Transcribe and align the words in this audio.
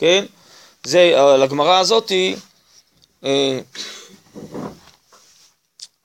כן? 0.00 0.24
זה, 0.84 1.12
לגמרא 1.38 1.78
הזאתי, 1.78 2.36
אה, 3.24 3.58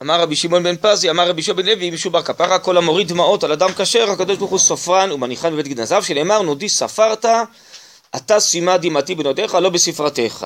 אמר 0.01 0.21
רבי 0.21 0.35
שמעון 0.35 0.63
בן 0.63 0.75
פזי, 0.81 1.09
אמר 1.09 1.29
רבי 1.29 1.41
שמעון 1.43 1.61
בן 1.61 1.69
לוי, 1.69 1.89
משום 1.91 2.11
בר 2.11 2.21
כפרה, 2.21 2.59
כל 2.59 2.77
המוריד 2.77 3.07
דמעות 3.07 3.43
על 3.43 3.51
אדם 3.51 3.69
כשר, 3.73 4.11
הקדוש 4.11 4.37
ברוך 4.37 4.51
הוא 4.51 4.59
סופרן 4.59 5.11
ומניחן 5.11 5.53
בבית 5.53 5.67
גנזיו, 5.67 6.03
שנאמר, 6.03 6.41
נודי 6.41 6.69
ספרת, 6.69 7.25
אתה 8.15 8.39
שימה 8.39 8.77
דמעתי 8.77 9.15
בנודיך, 9.15 9.55
לא 9.55 9.69
בספרתך. 9.69 10.45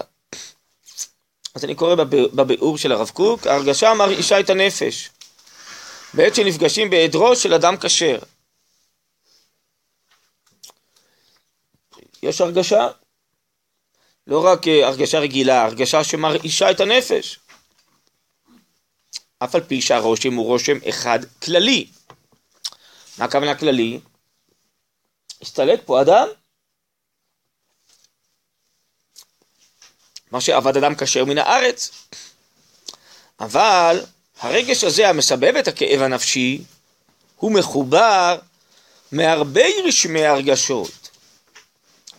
אז 1.55 1.66
אני 1.66 1.75
קורא 1.75 1.95
בביאור 2.34 2.77
של 2.77 2.91
הרב 2.91 3.09
קוק, 3.09 3.47
ההרגשה 3.47 3.93
מרעישה 3.93 4.39
את 4.39 4.50
הנפש, 4.50 5.09
בעת 6.13 6.36
שנפגשים 6.36 6.89
בהיעדרו 6.89 7.36
של 7.36 7.54
אדם 7.54 7.77
כשר. 7.77 8.20
יש 12.23 12.41
הרגשה, 12.41 12.87
לא 14.29 14.46
רק 14.46 14.68
אה, 14.68 14.88
הרגשה 14.88 15.19
רגילה, 15.19 15.64
הרגשה 15.64 16.04
שמרעישה 16.04 16.71
את 16.71 16.79
הנפש. 16.79 17.39
אף 19.39 19.56
על 19.56 19.61
פי 19.64 19.82
שהרושם 19.82 20.33
הוא 20.33 20.46
רושם 20.46 20.78
אחד 20.89 21.20
כללי. 21.43 21.87
מה 23.18 23.25
הכוונה 23.25 23.56
כללי? 23.56 24.00
הסתלק 25.42 25.82
פה 25.86 26.01
אדם. 26.01 26.28
מה 30.32 30.42
שעבד 30.42 30.78
אדם 30.78 30.96
כשר 30.96 31.25
מן 31.25 31.37
הארץ. 31.37 31.92
אבל 33.39 34.06
הרגש 34.39 34.84
הזה 34.84 35.09
המסבב 35.09 35.56
את 35.56 35.67
הכאב 35.67 36.02
הנפשי, 36.02 36.64
הוא 37.36 37.52
מחובר 37.52 38.39
מהרבה 39.11 39.66
רשמי 39.86 40.25
הרגשות 40.25 41.09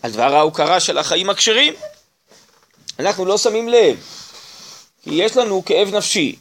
על 0.02 0.12
דבר 0.12 0.34
ההוקרה 0.34 0.80
של 0.80 0.98
החיים 0.98 1.30
הכשרים. 1.30 1.74
אנחנו 3.00 3.24
לא 3.24 3.38
שמים 3.38 3.68
לב, 3.68 4.06
כי 5.02 5.10
יש 5.14 5.36
לנו 5.36 5.64
כאב 5.64 5.94
נפשי, 5.94 6.36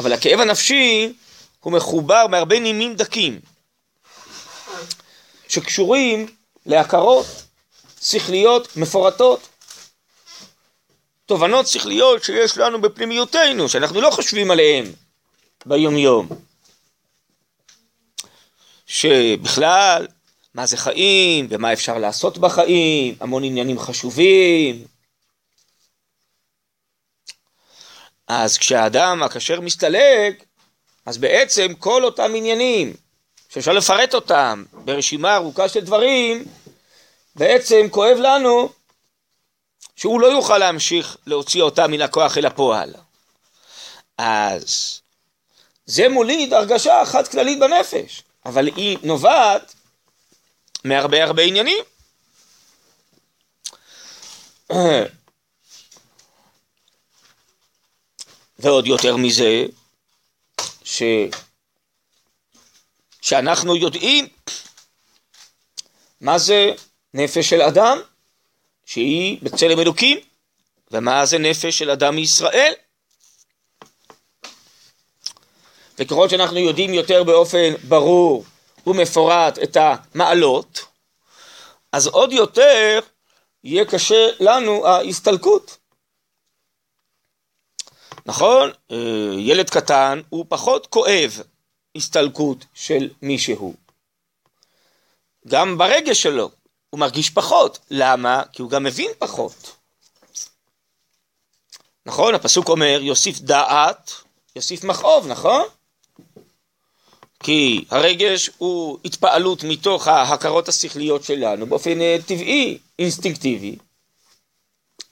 אבל 0.00 0.12
הכאב 0.12 0.40
הנפשי 0.40 1.12
הוא 1.60 1.72
מחובר 1.72 2.26
בהרבה 2.26 2.60
נימים 2.60 2.94
דקים, 2.94 3.40
שקשורים 5.48 6.26
להכרות 6.66 7.26
שכליות 8.02 8.76
מפורטות, 8.76 9.48
תובנות 11.26 11.66
שכליות 11.66 12.24
שיש 12.24 12.58
לנו 12.58 12.80
בפנימיותנו, 12.80 13.68
שאנחנו 13.68 14.00
לא 14.00 14.10
חושבים 14.10 14.50
עליהן 14.50 14.92
ביומיום. 15.66 16.28
שבכלל, 18.86 20.06
מה 20.54 20.66
זה 20.66 20.76
חיים, 20.76 21.46
ומה 21.50 21.72
אפשר 21.72 21.98
לעשות 21.98 22.38
בחיים, 22.38 23.14
המון 23.20 23.44
עניינים 23.44 23.78
חשובים, 23.78 24.84
אז 28.28 28.58
כשהאדם 28.58 29.22
הכשר 29.22 29.60
מסתלק, 29.60 30.44
אז 31.06 31.18
בעצם 31.18 31.74
כל 31.78 32.04
אותם 32.04 32.32
עניינים, 32.36 32.92
שאפשר 33.48 33.72
לפרט 33.72 34.14
אותם 34.14 34.64
ברשימה 34.72 35.36
ארוכה 35.36 35.68
של 35.68 35.80
דברים, 35.80 36.44
בעצם 37.36 37.86
כואב 37.90 38.16
לנו 38.18 38.68
שהוא 39.96 40.20
לא 40.20 40.26
יוכל 40.26 40.58
להמשיך 40.58 41.16
להוציא 41.26 41.62
אותם 41.62 41.90
מן 41.90 42.00
הכוח 42.00 42.38
אל 42.38 42.46
הפועל. 42.46 42.94
אז 44.18 45.00
זה 45.86 46.08
מוליד 46.08 46.52
הרגשה 46.52 47.02
אחת 47.02 47.28
כללית 47.28 47.58
בנפש, 47.58 48.22
אבל 48.46 48.66
היא 48.66 48.98
נובעת 49.02 49.73
מהרבה 50.84 51.24
הרבה 51.24 51.42
עניינים. 51.42 51.84
ועוד 58.58 58.86
יותר 58.86 59.16
מזה, 59.16 59.64
ש... 60.84 61.02
שאנחנו 63.20 63.76
יודעים 63.76 64.28
מה 66.20 66.38
זה 66.38 66.72
נפש 67.14 67.48
של 67.50 67.62
אדם, 67.62 67.98
שהיא 68.86 69.38
בצלם 69.42 69.80
אלוקים, 69.80 70.18
ומה 70.90 71.26
זה 71.26 71.38
נפש 71.38 71.78
של 71.78 71.90
אדם 71.90 72.14
מישראל. 72.16 72.72
וככל 75.98 76.28
שאנחנו 76.28 76.58
יודעים 76.58 76.94
יותר 76.94 77.24
באופן 77.24 77.74
ברור 77.88 78.44
ומפורט 78.86 79.58
את 79.58 79.76
המעלות, 79.80 80.84
אז 81.92 82.06
עוד 82.06 82.32
יותר 82.32 83.00
יהיה 83.64 83.84
קשה 83.84 84.28
לנו 84.40 84.86
ההסתלקות. 84.86 85.76
נכון? 88.26 88.70
אה, 88.90 88.96
ילד 89.38 89.70
קטן 89.70 90.20
הוא 90.28 90.46
פחות 90.48 90.86
כואב 90.86 91.40
הסתלקות 91.96 92.64
של 92.74 93.10
מישהו. 93.22 93.74
גם 95.48 95.78
ברגש 95.78 96.22
שלו 96.22 96.50
הוא 96.90 97.00
מרגיש 97.00 97.30
פחות. 97.30 97.78
למה? 97.90 98.42
כי 98.52 98.62
הוא 98.62 98.70
גם 98.70 98.84
מבין 98.84 99.10
פחות. 99.18 99.76
נכון? 102.06 102.34
הפסוק 102.34 102.68
אומר, 102.68 102.98
יוסיף 103.02 103.38
דעת, 103.38 104.10
יוסיף 104.56 104.84
מכאוב, 104.84 105.26
נכון? 105.26 105.62
כי 107.44 107.84
הרגש 107.90 108.50
הוא 108.58 108.98
התפעלות 109.04 109.64
מתוך 109.64 110.08
ההכרות 110.08 110.68
השכליות 110.68 111.24
שלנו 111.24 111.66
באופן 111.66 112.00
אה, 112.00 112.16
טבעי, 112.26 112.78
אינסטינקטיבי. 112.98 113.76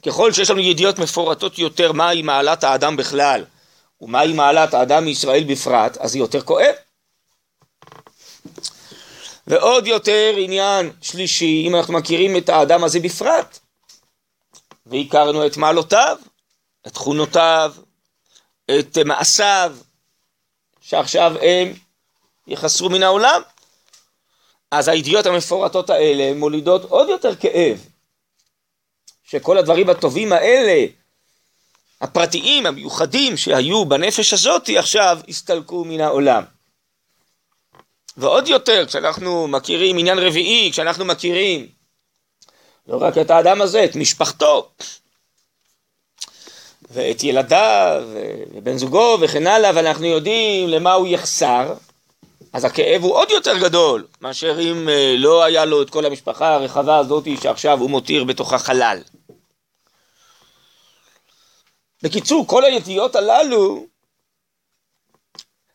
ככל 0.06 0.32
שיש 0.32 0.50
לנו 0.50 0.60
ידיעות 0.60 0.98
מפורטות 0.98 1.58
יותר 1.58 1.92
מהי 1.92 2.22
מעלת 2.22 2.64
האדם 2.64 2.96
בכלל 2.96 3.44
ומהי 4.00 4.32
מעלת 4.32 4.74
האדם 4.74 5.04
מישראל 5.04 5.44
בפרט, 5.44 5.96
אז 5.96 6.12
זה 6.12 6.18
יותר 6.18 6.40
כואב. 6.42 6.74
ועוד 9.46 9.86
יותר 9.86 10.34
עניין 10.36 10.90
שלישי, 11.02 11.64
אם 11.66 11.76
אנחנו 11.76 11.94
מכירים 11.94 12.36
את 12.36 12.48
האדם 12.48 12.84
הזה 12.84 13.00
בפרט, 13.00 13.58
והכרנו 14.86 15.46
את 15.46 15.56
מעלותיו, 15.56 16.16
את 16.86 16.92
תכונותיו, 16.92 17.74
את 18.78 18.98
מעשיו, 19.04 19.76
שעכשיו 20.80 21.32
הם 21.42 21.72
יחסרו 22.46 22.90
מן 22.90 23.02
העולם, 23.02 23.42
אז 24.70 24.88
הידיעות 24.88 25.26
המפורטות 25.26 25.90
האלה 25.90 26.34
מולידות 26.34 26.84
עוד 26.84 27.08
יותר 27.08 27.36
כאב. 27.36 27.86
שכל 29.24 29.58
הדברים 29.58 29.90
הטובים 29.90 30.32
האלה, 30.32 30.86
הפרטיים, 32.00 32.66
המיוחדים 32.66 33.36
שהיו 33.36 33.84
בנפש 33.84 34.32
הזאת, 34.32 34.68
עכשיו 34.78 35.18
הסתלקו 35.28 35.84
מן 35.84 36.00
העולם. 36.00 36.44
ועוד 38.16 38.48
יותר, 38.48 38.86
כשאנחנו 38.86 39.48
מכירים 39.48 39.98
עניין 39.98 40.18
רביעי, 40.18 40.72
כשאנחנו 40.72 41.04
מכירים 41.04 41.68
לא 42.86 42.96
רק 43.02 43.18
את 43.18 43.30
האדם 43.30 43.62
הזה, 43.62 43.84
את 43.84 43.96
משפחתו, 43.96 44.70
ואת 46.90 47.24
ילדיו, 47.24 48.02
ובן 48.54 48.78
זוגו 48.78 49.18
וכן 49.20 49.46
הלאה, 49.46 49.70
ואנחנו 49.74 50.06
יודעים 50.06 50.68
למה 50.68 50.92
הוא 50.92 51.06
יחסר, 51.06 51.74
אז 52.52 52.64
הכאב 52.64 53.02
הוא 53.02 53.14
עוד 53.14 53.30
יותר 53.30 53.58
גדול, 53.58 54.06
מאשר 54.20 54.60
אם 54.60 54.88
אה, 54.88 55.14
לא 55.18 55.44
היה 55.44 55.64
לו 55.64 55.82
את 55.82 55.90
כל 55.90 56.06
המשפחה 56.06 56.54
הרחבה 56.54 56.98
הזאת 56.98 57.24
שעכשיו 57.42 57.78
הוא 57.80 57.90
מותיר 57.90 58.24
בתוכה 58.24 58.58
חלל. 58.58 58.98
בקיצור, 62.02 62.46
כל 62.46 62.64
הידיעות 62.64 63.16
הללו, 63.16 63.86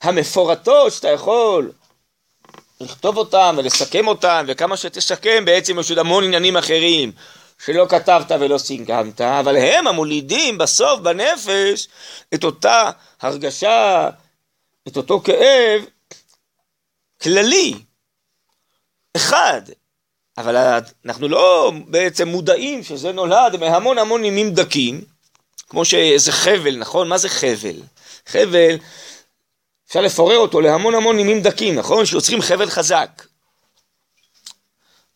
המפורטות 0.02 0.94
שאתה 0.94 1.08
יכול 1.08 1.72
לכתוב 2.82 3.18
אותם 3.18 3.56
ולסכם 3.58 4.08
אותם, 4.08 4.46
וכמה 4.48 4.78
שתסכם 4.78 5.46
בעצם 5.46 5.80
יש 5.80 5.90
עוד 5.90 6.00
המון 6.00 6.24
עניינים 6.24 6.58
אחרים 6.58 7.12
שלא 7.66 7.86
כתבת 7.90 8.32
ולא 8.40 8.58
סיכמת, 8.58 9.22
אבל 9.22 9.58
הם 9.58 9.88
המולידים 9.88 10.58
בסוף 10.58 11.00
בנפש 11.00 11.88
את 12.34 12.44
אותה 12.44 12.90
הרגשה, 13.22 14.10
את 14.88 14.98
אותו 14.98 15.22
כאב 15.24 15.82
כללי, 17.22 17.74
אחד, 19.16 19.62
אבל 20.38 20.80
אנחנו 21.06 21.28
לא 21.28 21.72
בעצם 21.88 22.28
מודעים 22.28 22.84
שזה 22.84 23.12
נולד 23.12 23.56
מהמון 23.60 23.98
המון 23.98 24.22
נימים 24.22 24.54
דקים, 24.54 25.02
כמו 25.70 25.86
שאיזה 25.86 26.32
חבל, 26.32 26.78
נכון? 26.78 27.08
מה 27.08 27.18
זה 27.18 27.30
חבל? 27.30 27.82
חבל, 28.26 28.78
אפשר 29.88 30.02
לפורר 30.02 30.38
אותו 30.38 30.62
להמון 30.62 30.96
המון 30.96 31.16
נימים 31.16 31.42
דקים, 31.42 31.76
נכון? 31.76 32.06
שיוצרים 32.06 32.42
חבל 32.42 32.70
חזק. 32.70 33.24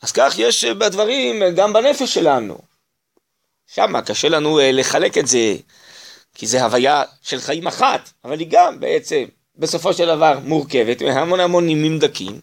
אז 0.01 0.11
כך 0.11 0.33
יש 0.37 0.65
בדברים 0.65 1.55
גם 1.55 1.73
בנפש 1.73 2.13
שלנו. 2.13 2.57
שמה 3.67 4.01
קשה 4.01 4.29
לנו 4.29 4.59
אה, 4.59 4.71
לחלק 4.71 5.17
את 5.17 5.27
זה, 5.27 5.55
כי 6.35 6.47
זה 6.47 6.63
הוויה 6.63 7.03
של 7.21 7.39
חיים 7.39 7.67
אחת, 7.67 8.09
אבל 8.25 8.39
היא 8.39 8.47
גם 8.51 8.79
בעצם 8.79 9.25
בסופו 9.55 9.93
של 9.93 10.05
דבר 10.05 10.39
מורכבת 10.43 11.01
מהמון 11.01 11.39
המון 11.39 11.65
נימים 11.65 11.99
דקים, 11.99 12.41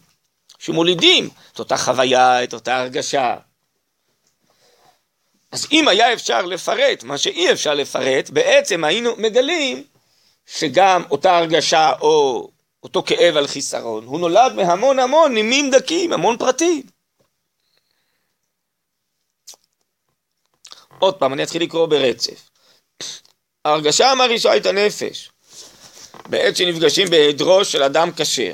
שמולידים 0.59 1.29
את 1.53 1.59
אותה 1.59 1.77
חוויה, 1.77 2.43
את 2.43 2.53
אותה 2.53 2.77
הרגשה. 2.77 3.35
אז 5.51 5.67
אם 5.71 5.87
היה 5.87 6.13
אפשר 6.13 6.41
לפרט 6.41 7.03
מה 7.03 7.17
שאי 7.17 7.51
אפשר 7.51 7.73
לפרט, 7.73 8.29
בעצם 8.29 8.83
היינו 8.83 9.15
מגלים 9.17 9.83
שגם 10.45 11.03
אותה 11.11 11.37
הרגשה 11.37 11.91
או 12.01 12.49
אותו 12.83 13.03
כאב 13.03 13.37
על 13.37 13.47
חיסרון, 13.47 14.05
הוא 14.05 14.19
נולד 14.19 14.53
מהמון 14.55 14.99
המון 14.99 15.33
נימים 15.33 15.71
דקים, 15.71 16.13
המון 16.13 16.37
פרטים. 16.37 16.83
עוד 20.99 21.15
פעם, 21.15 21.33
אני 21.33 21.43
אתחיל 21.43 21.61
לקרוא 21.63 21.85
ברצף. 21.85 22.49
ההרגשה 23.65 24.11
המרעישה 24.11 24.57
את 24.57 24.65
הנפש 24.65 25.31
בעת 26.29 26.55
שנפגשים 26.57 27.09
בהיעדרו 27.09 27.65
של 27.65 27.83
אדם 27.83 28.09
כשר. 28.17 28.53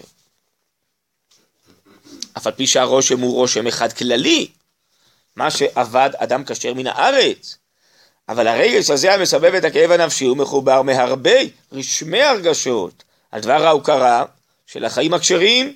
אף 2.38 2.48
על 2.48 2.54
פי 2.54 2.68
שהרושם 2.68 3.20
הוא 3.20 3.34
רושם 3.34 3.68
אחד 3.68 3.94
כללי, 3.94 4.48
מה 5.36 5.52
שאבד 5.52 6.10
אדם 6.18 6.44
כשר 6.46 6.74
מן 6.74 6.88
הארץ. 6.88 7.58
אבל 8.30 8.48
הרגש 8.48 8.90
הזה 8.90 9.14
המסבב 9.14 9.56
את 9.56 9.64
הכאב 9.64 9.92
הנפשי 9.92 10.26
הוא 10.26 10.38
מחובר 10.38 10.82
מהרבה 10.82 11.40
רשמי 11.72 12.22
הרגשות 12.22 13.04
על 13.32 13.42
דבר 13.42 13.66
ההוקרה 13.68 14.26
של 14.68 14.86
החיים 14.86 15.14
הכשרים, 15.14 15.76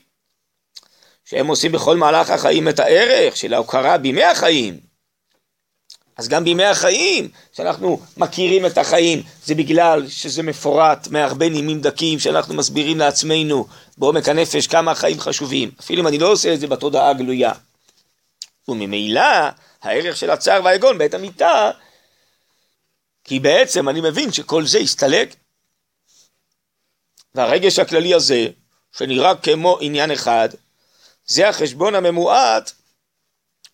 שהם 1.25 1.47
עושים 1.47 1.71
בכל 1.71 1.97
מהלך 1.97 2.29
החיים 2.29 2.69
את 2.69 2.79
הערך 2.79 3.37
של 3.37 3.53
ההוקרה 3.53 3.97
בימי 3.97 4.23
החיים. 4.23 4.88
אז 6.19 6.27
גם 6.27 6.43
בימי 6.43 6.65
החיים, 6.65 7.29
שאנחנו 7.53 8.01
מכירים 8.17 8.65
את 8.65 8.77
החיים, 8.77 9.23
זה 9.45 9.55
בגלל 9.55 10.07
שזה 10.07 10.43
מפורט 10.43 11.07
מהרבה 11.07 11.49
נימים 11.49 11.81
דקים 11.81 12.19
שאנחנו 12.19 12.55
מסבירים 12.55 12.97
לעצמנו 12.97 13.67
בעומק 13.97 14.29
הנפש 14.29 14.67
כמה 14.67 14.91
החיים 14.91 15.19
חשובים, 15.19 15.71
אפילו 15.79 16.01
אם 16.01 16.07
אני 16.07 16.17
לא 16.17 16.31
עושה 16.31 16.53
את 16.53 16.59
זה 16.59 16.67
בתודעה 16.67 17.09
הגלויה. 17.09 17.51
וממילא 18.67 19.21
הערך 19.81 20.17
של 20.17 20.29
הצער 20.29 20.63
והיגון 20.63 20.97
בעת 20.97 21.13
המיטה, 21.13 21.71
כי 23.23 23.39
בעצם 23.39 23.89
אני 23.89 24.01
מבין 24.01 24.31
שכל 24.31 24.65
זה 24.65 24.77
הסתלק. 24.77 25.35
והרגש 27.35 27.79
הכללי 27.79 28.13
הזה, 28.13 28.47
שנראה 28.97 29.35
כמו 29.35 29.77
עניין 29.81 30.11
אחד, 30.11 30.49
זה 31.25 31.49
החשבון 31.49 31.95
הממועט, 31.95 32.71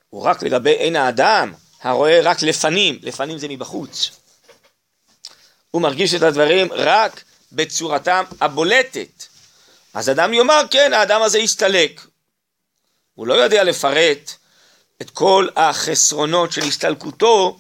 הוא 0.10 0.24
רק 0.24 0.44
לגבי 0.44 0.72
עין 0.72 0.96
האדם, 0.96 1.54
הרואה 1.86 2.20
רק 2.24 2.42
לפנים, 2.42 3.00
לפנים 3.02 3.38
זה 3.38 3.48
מבחוץ. 3.48 4.12
הוא 5.72 5.82
מרגיש 5.82 6.14
את 6.14 6.22
הדברים 6.22 6.74
רק 6.74 7.24
בצורתם 7.52 8.24
הבולטת. 8.42 9.24
אז 9.94 10.10
אדם 10.10 10.34
יאמר, 10.34 10.62
כן, 10.72 10.94
האדם 10.94 11.22
הזה 11.22 11.38
הסתלק. 11.38 12.02
הוא 13.14 13.28
לא 13.28 13.34
יודע 13.34 13.64
לפרט 13.64 14.32
את 15.02 15.10
כל 15.10 15.48
החסרונות 15.56 16.52
של 16.52 16.62
הסתלקותו, 16.62 17.58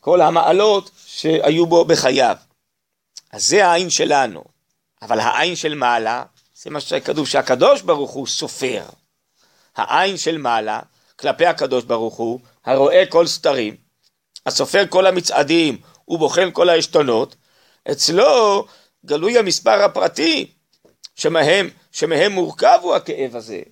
כל 0.00 0.20
המעלות 0.20 0.90
שהיו 1.06 1.66
בו 1.66 1.84
בחייו. 1.84 2.36
אז 3.32 3.46
זה 3.46 3.66
העין 3.66 3.90
שלנו. 3.90 4.44
אבל 5.02 5.20
העין 5.20 5.56
של 5.56 5.74
מעלה, 5.74 6.24
זה 6.54 6.70
מה 6.70 6.80
שכתוב 6.80 7.28
שהקדוש 7.28 7.82
ברוך 7.82 8.10
הוא 8.10 8.26
סופר. 8.26 8.84
העין 9.76 10.16
של 10.16 10.38
מעלה, 10.38 10.80
כלפי 11.18 11.46
הקדוש 11.46 11.84
ברוך 11.84 12.14
הוא, 12.14 12.40
הרואה 12.66 13.04
כל 13.08 13.26
סתרים, 13.26 13.76
הסופר 14.46 14.86
כל 14.88 15.06
המצעדים 15.06 15.78
ובוחן 16.08 16.50
כל 16.52 16.68
העשתונות, 16.68 17.36
אצלו 17.92 18.66
גלוי 19.06 19.38
המספר 19.38 19.84
הפרטי 19.84 20.52
שמהם, 21.14 21.70
שמהם 21.92 22.32
מורכב 22.32 22.78
הוא 22.82 22.94
הכאב 22.94 23.36
הזה, 23.36 23.62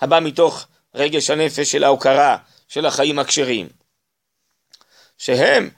הבא 0.00 0.20
מתוך 0.20 0.66
רגש 0.94 1.30
הנפש 1.30 1.72
של 1.72 1.84
ההוקרה 1.84 2.36
של 2.68 2.86
החיים 2.86 3.18
הכשרים, 3.18 3.68
שהם, 5.18 5.70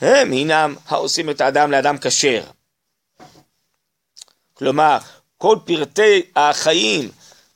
הם 0.00 0.30
הינם 0.30 0.76
העושים 0.86 1.30
את 1.30 1.40
האדם 1.40 1.70
לאדם 1.70 1.96
כשר. 1.98 2.44
כלומר, 4.54 4.98
כל 5.38 5.58
פרטי 5.66 6.22
החיים 6.36 7.10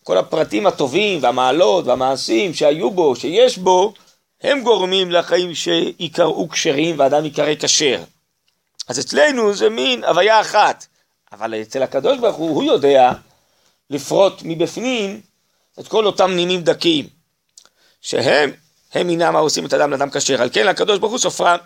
כל 0.04 0.18
הפרטים 0.18 0.66
הטובים 0.66 1.22
והמעלות 1.22 1.86
והמעשים 1.86 2.54
שהיו 2.54 2.90
בו, 2.90 3.16
שיש 3.16 3.58
בו, 3.58 3.94
הם 4.42 4.62
גורמים 4.62 5.10
לחיים 5.10 5.54
שיקראו 5.54 6.48
כשרים 6.48 6.98
ואדם 6.98 7.24
יקרא 7.24 7.54
כשר. 7.60 8.02
אז 8.88 9.00
אצלנו 9.00 9.54
זה 9.54 9.68
מין 9.68 10.04
הוויה 10.04 10.40
אחת, 10.40 10.86
אבל 11.32 11.54
אצל 11.62 11.82
הקדוש 11.82 12.18
ברוך 12.18 12.36
הוא, 12.36 12.50
הוא 12.50 12.64
יודע 12.64 13.12
לפרוט 13.90 14.42
מבפנים 14.42 15.20
את 15.80 15.88
כל 15.88 16.06
אותם 16.06 16.30
נימים 16.30 16.62
דקים, 16.62 17.08
שהם, 18.00 18.50
הם 18.92 19.10
אינם 19.10 19.36
העושים 19.36 19.66
את 19.66 19.74
אדם 19.74 19.90
לאדם 19.90 20.10
כשר, 20.10 20.42
על 20.42 20.50
כן 20.52 20.68
הקדוש 20.68 20.98
ברוך 20.98 21.12
הוא 21.12 21.18
סופרם. 21.18 21.58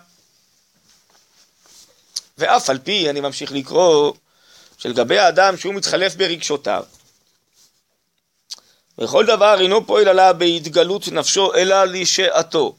ואף 2.37 2.69
על 2.69 2.77
פי, 2.77 3.09
אני 3.09 3.21
ממשיך 3.21 3.51
לקרוא, 3.51 4.13
שלגבי 4.77 5.19
האדם 5.19 5.57
שהוא 5.57 5.73
מתחלף 5.73 6.15
ברגשותיו, 6.15 6.83
וכל 8.99 9.25
דבר 9.25 9.61
אינו 9.61 9.87
פועל 9.87 10.07
עליו 10.07 10.35
בהתגלות 10.37 11.07
נפשו 11.07 11.53
אלא 11.53 11.83
לשעתו. 11.83 12.75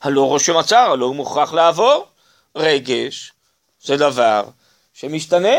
הלא 0.00 0.20
רושם 0.24 0.56
הצער, 0.56 0.90
הלא 0.90 1.06
הוא 1.06 1.16
מוכרח 1.16 1.52
לעבור. 1.52 2.06
רגש 2.56 3.32
זה 3.82 3.96
דבר 3.96 4.44
שמשתנה. 4.94 5.56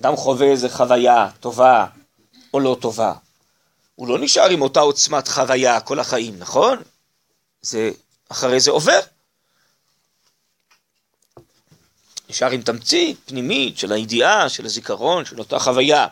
אדם 0.00 0.16
חווה 0.16 0.46
איזה 0.46 0.68
חוויה 0.68 1.30
טובה 1.40 1.86
או 2.54 2.60
לא 2.60 2.76
טובה. 2.80 3.12
הוא 3.94 4.08
לא 4.08 4.18
נשאר 4.18 4.50
עם 4.50 4.62
אותה 4.62 4.80
עוצמת 4.80 5.28
חוויה 5.28 5.80
כל 5.80 5.98
החיים, 5.98 6.38
נכון? 6.38 6.82
זה 7.62 7.90
אחרי 8.28 8.60
זה 8.60 8.70
עובר. 8.70 9.00
נשאר 12.30 12.50
עם 12.50 12.62
תמצית 12.62 13.16
פנימית 13.26 13.78
של 13.78 13.92
הידיעה, 13.92 14.48
של 14.48 14.64
הזיכרון, 14.64 15.24
של 15.24 15.38
אותה 15.38 15.58
חוויה. 15.58 16.06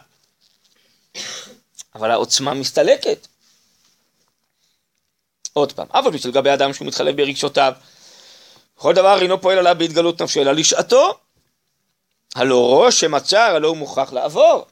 אבל 1.94 2.10
העוצמה 2.10 2.54
מסתלקת. 2.54 3.26
עוד 5.52 5.72
פעם, 5.72 5.86
אף 5.90 6.06
על 6.06 6.42
פי 6.42 6.54
אדם 6.54 6.72
שהוא 6.72 6.88
מתחלף 6.88 7.14
ברגשותיו, 7.14 7.72
כל 8.74 8.94
דבר 8.94 9.22
אינו 9.22 9.40
פועל 9.40 9.58
עליו 9.58 9.74
בהתגלות 9.78 10.22
נפשו, 10.22 10.40
אלא 10.40 10.52
לשעתו. 10.52 11.18
הלא 12.34 12.66
רושם 12.66 13.14
הצער, 13.14 13.54
הלא 13.56 13.68
הוא 13.68 13.76
מוכרח 13.76 14.12
לעבור. 14.12 14.66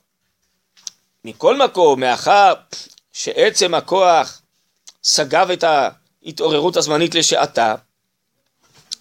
מכל 1.25 1.57
מקום, 1.57 2.01
מאחר 2.01 2.55
שעצם 3.13 3.75
הכוח 3.75 4.43
סגב 5.05 5.51
את 5.51 5.65
ההתעוררות 5.65 6.77
הזמנית 6.77 7.15
לשעתה, 7.15 7.75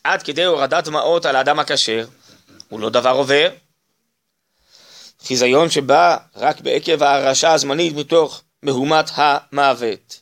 עד 0.04 0.24
כדי 0.24 0.44
הורדת 0.44 0.84
דמעות 0.84 1.26
על 1.26 1.36
האדם 1.36 1.60
הכשר, 1.60 2.08
הוא 2.70 2.80
לא 2.80 2.90
דבר 2.90 3.12
עובר. 3.12 3.50
חיזיון 5.20 5.70
שבא 5.70 6.18
רק 6.36 6.62
בעקב 6.62 7.04
ההרעשה 7.04 7.54
הזמנית 7.54 7.94
מתוך 7.96 8.42
מהומת 8.64 9.06
המוות. 9.16 10.22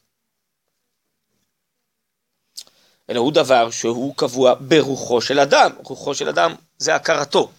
אלא 3.09 3.19
הוא 3.19 3.31
דבר 3.31 3.71
שהוא 3.71 4.15
קבוע 4.15 4.53
ברוחו 4.59 5.21
של 5.21 5.39
אדם. 5.39 5.71
רוחו 5.77 6.15
של 6.15 6.29
אדם 6.29 6.55
זה 6.77 6.95
הכרתו. 6.95 7.51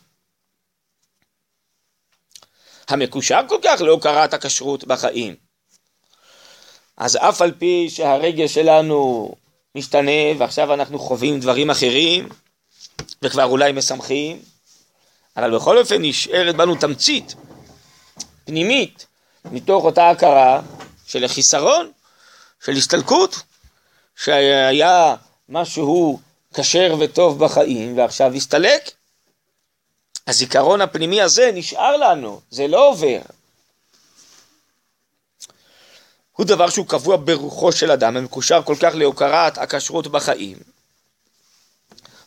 המקושר 2.88 3.40
כל 3.48 3.58
כך 3.64 3.80
להוקרת 3.80 4.34
הכשרות 4.34 4.84
בחיים. 4.84 5.36
אז 6.96 7.16
אף 7.16 7.42
על 7.42 7.52
פי 7.58 7.90
שהרגש 7.90 8.54
שלנו 8.54 9.30
משתנה 9.74 10.38
ועכשיו 10.38 10.74
אנחנו 10.74 10.98
חווים 10.98 11.40
דברים 11.40 11.70
אחרים 11.70 12.28
וכבר 13.22 13.44
אולי 13.44 13.72
משמחים, 13.72 14.42
אבל 15.36 15.56
בכל 15.56 15.78
אופן 15.78 16.02
נשארת 16.02 16.56
בנו 16.56 16.74
תמצית 16.74 17.34
פנימית 18.44 19.06
מתוך 19.44 19.84
אותה 19.84 20.10
הכרה 20.10 20.60
של 21.06 21.24
החיסרון, 21.24 21.90
של 22.64 22.72
הסתלקות, 22.72 23.42
שהיה 24.16 25.16
משהו 25.48 26.20
כשר 26.54 26.96
וטוב 27.00 27.44
בחיים 27.44 27.98
ועכשיו 27.98 28.34
הסתלק. 28.34 28.90
הזיכרון 30.26 30.80
הפנימי 30.80 31.22
הזה 31.22 31.50
נשאר 31.54 31.96
לנו, 31.96 32.40
זה 32.50 32.66
לא 32.66 32.88
עובר. 32.88 33.18
הוא 36.32 36.46
דבר 36.46 36.70
שהוא 36.70 36.86
קבוע 36.86 37.16
ברוחו 37.24 37.72
של 37.72 37.90
אדם, 37.90 38.16
ומקושר 38.16 38.62
כל 38.62 38.76
כך 38.80 38.94
להוקרת 38.94 39.58
הכשרות 39.58 40.06
בחיים. 40.06 40.58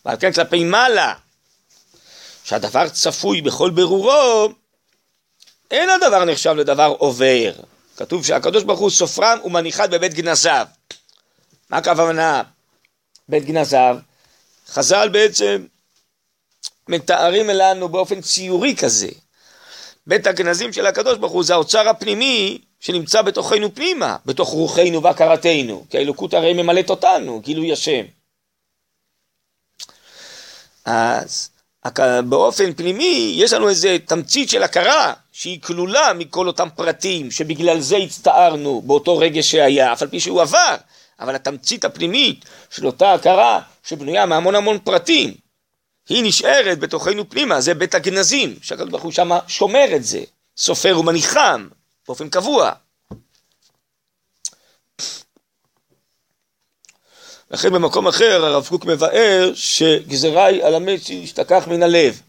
ועל 0.06 0.18
כן 0.20 0.34
כלפי 0.34 0.64
מעלה, 0.64 1.14
שהדבר 2.48 2.90
צפוי 2.90 3.42
בכל 3.42 3.70
ברורו, 3.70 4.50
אין 5.72 5.90
הדבר 5.90 6.26
נחשב 6.26 6.50
לדבר 6.52 6.96
עובר. 6.98 7.54
כתוב 7.98 8.26
שהקדוש 8.26 8.64
ברוך 8.64 8.80
הוא 8.80 8.90
סופרם 8.90 9.38
ומניחת 9.46 9.90
בבית 9.90 10.14
גנזיו. 10.14 10.68
מה 11.70 11.78
הכוונה 11.78 12.44
בית 13.30 13.46
גנזיו? 13.46 13.98
חז"ל 14.68 15.10
בעצם 15.10 15.66
מתארים 16.90 17.50
לנו 17.50 17.90
באופן 17.90 18.22
ציורי 18.22 18.76
כזה. 18.76 19.10
בית 20.08 20.28
הגנזים 20.28 20.74
של 20.74 20.86
הקדוש 20.86 21.18
ברוך 21.18 21.34
הוא 21.34 21.44
זה 21.44 21.54
האוצר 21.54 21.90
הפנימי 21.90 22.62
שנמצא 22.80 23.22
בתוכנו 23.22 23.76
פנימה, 23.76 24.18
בתוך 24.26 24.50
רוחנו 24.50 25.04
והכרתנו, 25.04 25.86
כי 25.90 25.98
האלוקות 25.98 26.34
הרי 26.34 26.54
ממלאת 26.54 26.90
אותנו, 26.90 27.40
גילוי 27.40 27.74
השם. 27.74 28.06
אז 30.86 31.50
באופן 32.24 32.74
פנימי 32.74 33.34
יש 33.38 33.54
לנו 33.54 33.70
איזה 33.70 33.98
תמצית 34.06 34.50
של 34.50 34.64
הכרה 34.64 35.14
שהיא 35.32 35.62
כלולה 35.62 36.14
מכל 36.14 36.48
אותם 36.48 36.68
פרטים 36.76 37.32
שבגלל 37.32 37.80
זה 37.80 37.98
הצטערנו 37.98 38.82
באותו 38.82 39.18
רגע 39.18 39.44
שהיה, 39.44 39.94
אף 39.94 40.02
על 40.02 40.08
פי 40.08 40.20
שהוא 40.20 40.42
עבר, 40.42 40.76
אבל 41.20 41.36
התמצית 41.36 41.86
הפנימית 41.86 42.46
של 42.70 42.86
אותה 42.86 43.14
הכרה 43.14 43.62
שבנויה 43.84 44.26
מהמון 44.26 44.56
המון 44.56 44.80
פרטים, 44.80 45.34
היא 46.10 46.24
נשארת 46.24 46.80
בתוכנו 46.80 47.30
פנימה, 47.30 47.62
זה 47.62 47.74
בית 47.74 47.96
הגנזים, 47.96 48.56
שהקדוש 48.62 48.90
ברוך 48.90 49.04
הוא 49.04 49.12
שמה 49.12 49.40
שומר 49.48 49.86
את 49.96 50.04
זה, 50.04 50.22
סופר 50.58 51.00
ומניחם 51.00 51.68
באופן 52.08 52.30
קבוע. 52.30 52.72
לכן 57.52 57.74
במקום 57.74 58.08
אחר 58.08 58.46
הרב 58.46 58.68
קוק 58.68 58.86
מבאר 58.86 59.52
שגזרה 59.56 60.46
היא 60.46 60.64
על 60.64 60.76
המת 60.76 61.04
שישתכח 61.04 61.68
מן 61.68 61.84
הלב. 61.84 62.22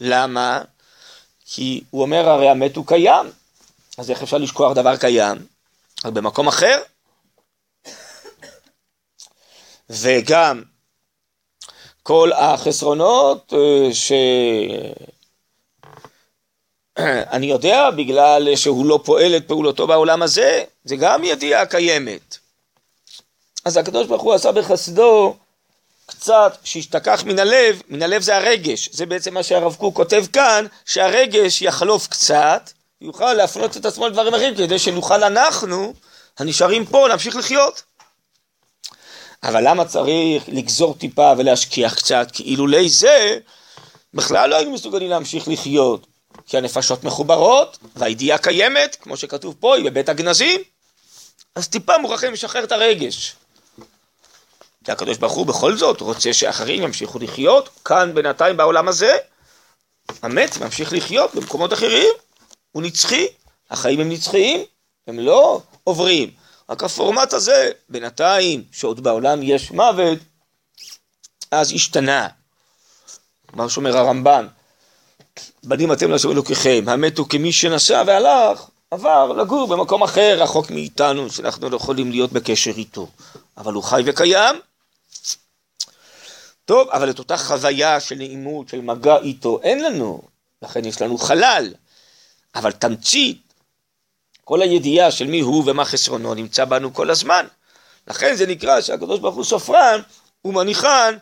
למה? 0.00 0.62
כי 1.44 1.84
הוא 1.90 2.02
אומר 2.02 2.28
הרי 2.28 2.48
המת 2.48 2.76
הוא 2.76 2.86
קיים, 2.86 3.26
אז 3.98 4.10
איך 4.10 4.22
אפשר 4.22 4.38
לשכוח 4.38 4.72
דבר 4.72 4.96
קיים? 4.96 5.36
אז 6.04 6.10
במקום 6.10 6.48
אחר. 6.48 6.82
וגם 9.90 10.62
כל 12.02 12.32
החסרונות 12.32 13.52
אה, 13.52 13.88
שאני 16.98 17.46
יודע 17.46 17.90
בגלל 17.90 18.56
שהוא 18.56 18.86
לא 18.86 19.00
פועל 19.04 19.36
את 19.36 19.48
פעולתו 19.48 19.86
בעולם 19.86 20.22
הזה, 20.22 20.64
זה 20.84 20.96
גם 20.96 21.24
ידיעה 21.24 21.66
קיימת. 21.66 22.45
אז 23.66 23.76
הקדוש 23.76 24.06
ברוך 24.06 24.22
הוא 24.22 24.34
עשה 24.34 24.52
בחסדו 24.52 25.36
קצת 26.06 26.58
שישתכח 26.64 27.22
מן 27.26 27.38
הלב, 27.38 27.82
מן 27.88 28.02
הלב 28.02 28.22
זה 28.22 28.36
הרגש, 28.36 28.88
זה 28.92 29.06
בעצם 29.06 29.34
מה 29.34 29.42
שהרב 29.42 29.74
קוק 29.74 29.96
כותב 29.96 30.24
כאן, 30.32 30.66
שהרגש 30.84 31.62
יחלוף 31.62 32.06
קצת, 32.06 32.70
יוכל 33.00 33.34
להפנות 33.34 33.76
את 33.76 33.86
עצמו 33.86 34.08
לדברים 34.08 34.34
אחרים, 34.34 34.54
כדי 34.54 34.78
שנוכל 34.78 35.24
אנחנו, 35.24 35.94
הנשארים 36.38 36.86
פה, 36.86 37.08
להמשיך 37.08 37.36
לחיות. 37.36 37.82
אבל 39.42 39.68
למה 39.68 39.84
צריך 39.84 40.44
לגזור 40.48 40.94
טיפה 40.94 41.32
ולהשכיח 41.38 41.94
קצת? 41.94 42.28
כי 42.32 42.42
אילולי 42.42 42.88
זה, 42.88 43.38
בכלל 44.14 44.50
לא 44.50 44.56
היינו 44.56 44.70
מסוגלים 44.70 45.10
להמשיך 45.10 45.48
לחיות. 45.48 46.06
כי 46.46 46.56
הנפשות 46.58 47.04
מחוברות, 47.04 47.78
והידיעה 47.96 48.38
קיימת, 48.38 48.96
כמו 49.00 49.16
שכתוב 49.16 49.54
פה, 49.60 49.76
היא 49.76 49.84
בבית 49.84 50.08
הגנזים. 50.08 50.60
אז 51.54 51.68
טיפה 51.68 51.98
מוכרחים 51.98 52.32
לשחרר 52.32 52.64
את 52.64 52.72
הרגש. 52.72 53.36
כי 54.86 54.92
הקדוש 54.92 55.18
ברוך 55.18 55.32
הוא 55.32 55.46
בכל 55.46 55.76
זאת 55.76 56.00
רוצה 56.00 56.32
שאחרים 56.32 56.82
ימשיכו 56.82 57.18
לחיות, 57.18 57.68
כאן 57.84 58.14
בינתיים 58.14 58.56
בעולם 58.56 58.88
הזה, 58.88 59.16
המת 60.22 60.58
ממשיך 60.58 60.92
לחיות 60.92 61.34
במקומות 61.34 61.72
אחרים, 61.72 62.08
הוא 62.72 62.82
נצחי, 62.82 63.26
החיים 63.70 64.00
הם 64.00 64.08
נצחיים, 64.08 64.60
הם 65.06 65.18
לא 65.18 65.60
עוברים. 65.84 66.30
רק 66.70 66.84
הפורמט 66.84 67.32
הזה, 67.32 67.70
בינתיים, 67.88 68.64
שעוד 68.72 69.00
בעולם 69.02 69.42
יש 69.42 69.70
מוות, 69.70 70.18
אז 71.50 71.72
השתנה. 71.72 72.28
מה 73.52 73.68
שאומר 73.68 73.96
הרמב"ן, 73.96 74.46
בנים 75.64 75.92
אתם 75.92 76.10
לשם 76.10 76.30
אלוקיכם, 76.30 76.84
המת 76.86 77.18
הוא 77.18 77.28
כמי 77.28 77.52
שנסע 77.52 78.02
והלך, 78.06 78.68
עבר 78.90 79.32
לגור 79.32 79.66
במקום 79.66 80.02
אחר, 80.02 80.36
רחוק 80.42 80.70
מאיתנו, 80.70 81.30
שאנחנו 81.30 81.68
לא 81.68 81.76
יכולים 81.76 82.10
להיות 82.10 82.32
בקשר 82.32 82.70
איתו. 82.70 83.08
אבל 83.56 83.72
הוא 83.72 83.82
חי 83.82 84.02
וקיים, 84.06 84.56
טוב, 86.66 86.88
אבל 86.90 87.10
את 87.10 87.18
אותה 87.18 87.36
חוויה 87.36 88.00
של 88.00 88.14
נעימות, 88.14 88.68
של 88.68 88.80
מגע 88.80 89.16
איתו, 89.16 89.60
אין 89.62 89.84
לנו. 89.84 90.22
לכן 90.62 90.84
יש 90.84 91.02
לנו 91.02 91.18
חלל. 91.18 91.74
אבל 92.54 92.72
תמצית, 92.72 93.52
כל 94.44 94.62
הידיעה 94.62 95.10
של 95.10 95.26
מי 95.26 95.40
הוא 95.40 95.64
ומה 95.66 95.84
חסרונו 95.84 96.34
נמצא 96.34 96.64
בנו 96.64 96.94
כל 96.94 97.10
הזמן. 97.10 97.46
לכן 98.08 98.34
זה 98.34 98.46
נקרא 98.46 98.80
שהקדוש 98.80 99.20
ברוך 99.20 99.34
הוא 99.34 99.44
סופרן 99.44 100.00
ומניחן 100.44 101.16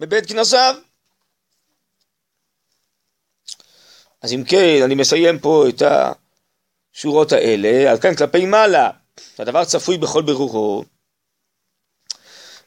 בבית 0.00 0.26
כנסיו. 0.26 0.74
אז 4.22 4.32
אם 4.32 4.44
כן, 4.44 4.80
אני 4.84 4.94
מסיים 4.94 5.38
פה 5.38 5.64
את 5.68 5.82
השורות 6.94 7.32
האלה, 7.32 7.90
על 7.90 8.00
כן 8.00 8.14
כלפי 8.14 8.46
מעלה, 8.46 8.90
שהדבר 9.36 9.64
צפוי 9.64 9.98
בכל 9.98 10.22
ברורו, 10.22 10.84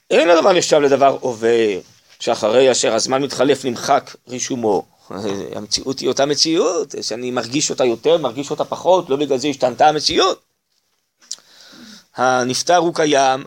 אין 0.10 0.30
הדבר 0.30 0.54
נחשב 0.54 0.78
לדבר 0.78 1.18
עובר. 1.22 1.93
שאחרי 2.24 2.72
אשר 2.72 2.94
הזמן 2.94 3.22
מתחלף 3.22 3.66
נמחק 3.66 4.16
רישומו. 4.28 4.86
המציאות 5.56 6.00
היא 6.00 6.10
אותה 6.10 6.26
מציאות, 6.26 6.96
שאני 7.02 7.32
מרגיש 7.32 7.70
אותה 7.70 7.86
יותר, 7.86 8.18
מרגיש 8.18 8.52
אותה 8.52 8.66
פחות, 8.66 9.10
לא 9.10 9.16
בגלל 9.16 9.38
זה 9.38 9.48
השתנתה 9.48 9.88
המציאות. 9.88 10.42
הנפטר 12.16 12.76
הוא 12.76 12.96
קיים 12.96 13.44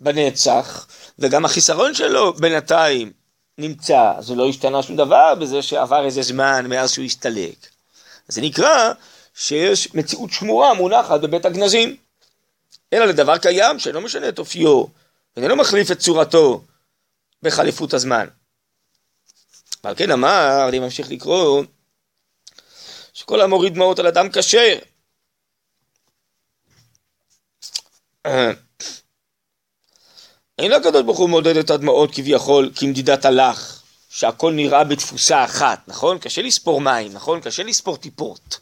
בנצח, 0.00 0.86
וגם 1.18 1.44
החיסרון 1.44 1.94
שלו 1.94 2.32
בינתיים 2.32 3.12
נמצא, 3.58 4.12
זה 4.20 4.34
לא 4.34 4.48
השתנה 4.48 4.82
שום 4.82 4.96
דבר 4.96 5.34
בזה 5.34 5.62
שעבר 5.62 6.04
איזה 6.04 6.22
זמן 6.22 6.66
מאז 6.68 6.92
שהוא 6.92 7.04
הסתלק. 7.04 7.56
זה 8.28 8.40
נקרא 8.40 8.92
שיש 9.34 9.94
מציאות 9.94 10.30
שמורה 10.32 10.74
מונחת 10.74 11.20
בבית 11.20 11.44
הגנזים. 11.44 11.96
אלא 12.92 13.04
לדבר 13.04 13.38
קיים 13.38 13.78
שאינו 13.78 14.00
משנה 14.00 14.28
את 14.28 14.38
אופיו, 14.38 14.84
איננו 15.36 15.56
מחליף 15.56 15.90
את 15.90 15.98
צורתו, 15.98 16.62
בחליפות 17.42 17.94
הזמן. 17.94 18.26
ועל 19.84 19.94
כן 19.94 20.10
אמר, 20.10 20.68
אני 20.68 20.78
ממשיך 20.78 21.10
לקרוא, 21.10 21.64
שכל 23.14 23.40
המוריד 23.40 23.74
דמעות 23.74 23.98
על 23.98 24.06
אדם 24.06 24.28
כשר. 24.32 24.78
אין 30.58 30.72
הקדוש 30.72 31.02
ברוך 31.02 31.18
הוא 31.18 31.28
מודד 31.28 31.56
את 31.56 31.70
הדמעות 31.70 32.10
כביכול 32.14 32.72
כמדידת 32.76 33.24
הלך, 33.24 33.82
שהכל 34.08 34.52
נראה 34.52 34.84
בתפוסה 34.84 35.44
אחת, 35.44 35.88
נכון? 35.88 36.18
קשה 36.18 36.42
לספור 36.42 36.80
מים, 36.80 37.12
נכון? 37.12 37.40
קשה 37.40 37.62
לספור 37.62 37.96
טיפות. 37.96 38.60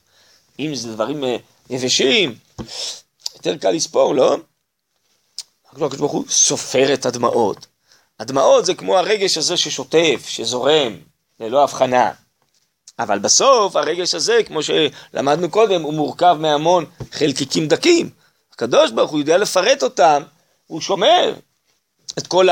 אם 0.59 0.75
זה 0.75 0.93
דברים 0.93 1.25
אה, 1.25 1.37
יבשים, 1.71 2.39
יותר 3.35 3.57
קל 3.57 3.71
לספור, 3.71 4.15
לא? 4.15 4.37
הקדוש 5.67 5.99
ברוך 5.99 6.13
הוא 6.13 6.25
סופר 6.29 6.95
את 6.95 7.07
הדמעות. 7.07 7.67
הדמעות 8.21 8.67
זה 8.67 8.75
כמו 8.75 8.99
הרגש 8.99 9.39
הזה 9.39 9.57
ששוטף, 9.57 10.25
שזורם, 10.27 10.97
ללא 11.41 11.63
הבחנה. 11.63 12.11
אבל 12.99 13.19
בסוף 13.19 13.77
הרגש 13.77 14.15
הזה, 14.15 14.41
כמו 14.47 14.61
שלמדנו 14.63 15.51
קודם, 15.51 15.83
הוא 15.83 15.95
מורכב 15.95 16.37
מהמון 16.41 16.85
חלקיקים 17.13 17.69
דקים. 17.69 18.11
הקדוש 18.53 18.91
ברוך 18.91 19.11
הוא 19.11 19.19
יודע 19.19 19.39
לפרט 19.39 19.83
אותם, 19.83 20.23
הוא 20.67 20.81
שומר 20.81 21.35
את 22.19 22.27
כל 22.27 22.49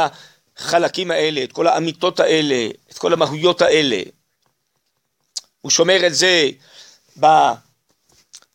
החלקים 0.57 1.11
האלה, 1.11 1.45
את 1.45 1.52
כל 1.52 1.66
האמיתות 1.66 2.21
האלה, 2.21 2.69
את 2.90 2.99
כל 2.99 3.12
המהויות 3.12 3.62
האלה. 3.62 4.02
הוא 5.61 5.71
שומר 5.71 6.07
את 6.07 6.14
זה 6.14 6.49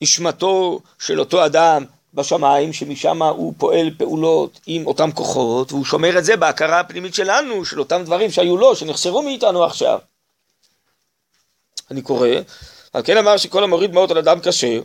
בנשמתו 0.01 0.81
של 0.99 1.19
אותו 1.19 1.45
אדם, 1.45 1.85
בשמיים, 2.17 2.73
שמשם 2.73 3.23
הוא 3.23 3.53
פועל 3.57 3.89
פעולות 3.97 4.59
עם 4.67 4.87
אותם 4.87 5.11
כוחות, 5.11 5.71
והוא 5.71 5.85
שומר 5.85 6.17
את 6.17 6.25
זה 6.25 6.35
בהכרה 6.35 6.79
הפנימית 6.79 7.13
שלנו, 7.13 7.65
של 7.65 7.79
אותם 7.79 8.03
דברים 8.03 8.31
שהיו 8.31 8.57
לו, 8.57 8.75
שנחסרו 8.75 9.21
מאיתנו 9.21 9.63
עכשיו. 9.63 9.99
אני 11.91 12.01
קורא, 12.01 12.29
על 12.93 13.03
כן 13.03 13.17
אמר 13.17 13.37
שכל 13.37 13.63
המוריד 13.63 13.91
דמעות 13.91 14.11
על 14.11 14.17
אדם 14.17 14.39
כשר, 14.43 14.81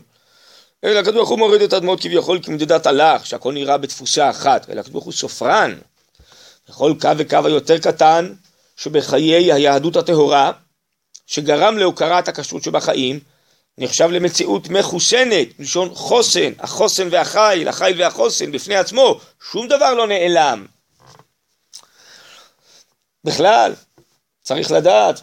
אלא 0.84 0.98
הקדוש 0.98 1.14
ברוך 1.14 1.28
הוא 1.28 1.38
מוריד 1.38 1.62
את 1.62 1.72
הדמעות 1.72 2.00
כביכול 2.00 2.38
כמדידת 2.42 2.86
הלך, 2.86 3.26
שהכל 3.26 3.52
נראה 3.52 3.78
בתפוסה 3.78 4.30
אחת, 4.30 4.70
אלא 4.70 4.80
הקדוש 4.80 5.04
הוא 5.04 5.12
סופרן. 5.12 5.78
בכל 6.68 6.94
קו 7.00 7.08
וקו 7.18 7.38
היותר 7.44 7.78
קטן 7.78 8.34
שבחיי 8.76 9.52
היהדות 9.52 9.96
הטהורה, 9.96 10.52
שגרם 11.26 11.78
להוקרת 11.78 12.28
הכשרות 12.28 12.62
שבחיים, 12.62 13.20
נחשב 13.78 14.08
למציאות 14.10 14.68
מחוסנת, 14.68 15.58
מלשון 15.58 15.94
חוסן, 15.94 16.52
החוסן 16.58 17.08
והחיל, 17.10 17.68
החיל 17.68 18.02
והחוסן 18.02 18.52
בפני 18.52 18.76
עצמו, 18.76 19.20
שום 19.50 19.68
דבר 19.68 19.94
לא 19.94 20.06
נעלם. 20.06 20.66
בכלל, 23.24 23.74
צריך 24.42 24.70
לדעת, 24.70 25.20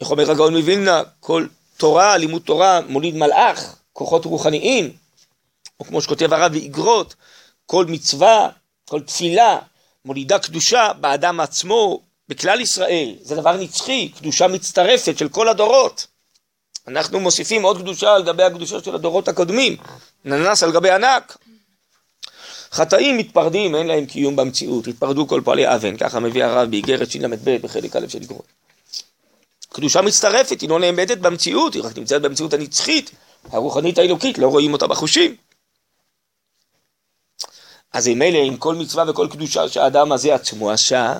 איך 0.00 0.10
אומר 0.10 0.30
הגאון 0.30 0.56
מווילנה, 0.56 1.02
כל 1.20 1.46
תורה, 1.76 2.16
לימוד 2.16 2.42
תורה, 2.42 2.80
מוליד 2.88 3.16
מלאך, 3.16 3.76
כוחות 3.92 4.24
רוחניים, 4.24 4.96
או 5.80 5.84
כמו 5.84 6.00
שכותב 6.00 6.32
הרב 6.32 6.52
באגרות, 6.52 7.14
כל 7.66 7.86
מצווה, 7.86 8.48
כל 8.88 9.00
תפילה, 9.00 9.58
מולידה 10.04 10.38
קדושה 10.38 10.92
באדם 11.00 11.40
עצמו, 11.40 12.00
בכלל 12.28 12.60
ישראל, 12.60 13.14
זה 13.20 13.36
דבר 13.36 13.56
נצחי, 13.56 14.08
קדושה 14.08 14.48
מצטרפת 14.48 15.18
של 15.18 15.28
כל 15.28 15.48
הדורות. 15.48 16.06
אנחנו 16.88 17.20
מוסיפים 17.20 17.62
עוד 17.62 17.78
קדושה 17.78 18.14
על 18.14 18.22
גבי 18.22 18.42
הקדושה 18.42 18.82
של 18.84 18.94
הדורות 18.94 19.28
הקודמים, 19.28 19.76
ננס 20.24 20.62
על 20.62 20.72
גבי 20.72 20.90
ענק. 20.90 21.36
חטאים 22.72 23.18
מתפרדים, 23.18 23.74
אין 23.74 23.86
להם 23.86 24.06
קיום 24.06 24.36
במציאות, 24.36 24.86
התפרדו 24.86 25.28
כל 25.28 25.40
פועלי 25.44 25.74
אבן, 25.74 25.96
ככה 25.96 26.20
מביא 26.20 26.44
הרב 26.44 26.70
באיגרת 26.70 27.10
של"ב 27.10 27.56
בחלק 27.62 27.96
א' 27.96 28.08
של 28.08 28.20
איגרות. 28.20 28.46
קדושה 29.68 30.02
מצטרפת, 30.02 30.60
היא 30.60 30.68
לא 30.68 30.80
נאמדת 30.80 31.18
במציאות, 31.18 31.74
היא 31.74 31.82
רק 31.82 31.98
נמצאת 31.98 32.22
במציאות 32.22 32.52
הנצחית, 32.52 33.10
הרוחנית 33.52 33.98
האלוקית, 33.98 34.38
לא 34.38 34.48
רואים 34.48 34.72
אותה 34.72 34.86
בחושים. 34.86 35.36
אז 37.92 38.08
אם 38.08 38.22
אלה, 38.22 38.38
עם 38.38 38.56
כל 38.56 38.74
מצווה 38.74 39.10
וכל 39.10 39.28
קדושה 39.30 39.68
שהאדם 39.68 40.12
הזה 40.12 40.34
עצמו 40.34 40.70
עשה, 40.70 41.16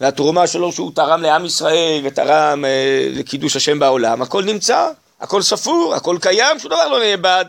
והתרומה 0.00 0.46
שלו 0.46 0.72
שהוא 0.72 0.92
תרם 0.94 1.22
לעם 1.22 1.44
ישראל 1.44 2.00
ותרם 2.04 2.64
אה, 2.64 3.08
לקידוש 3.10 3.56
השם 3.56 3.78
בעולם, 3.78 4.22
הכל 4.22 4.44
נמצא, 4.44 4.90
הכל 5.20 5.42
ספור, 5.42 5.94
הכל 5.94 6.16
קיים, 6.20 6.58
שום 6.58 6.70
דבר 6.70 6.88
לא 6.88 7.00
נאבד. 7.00 7.44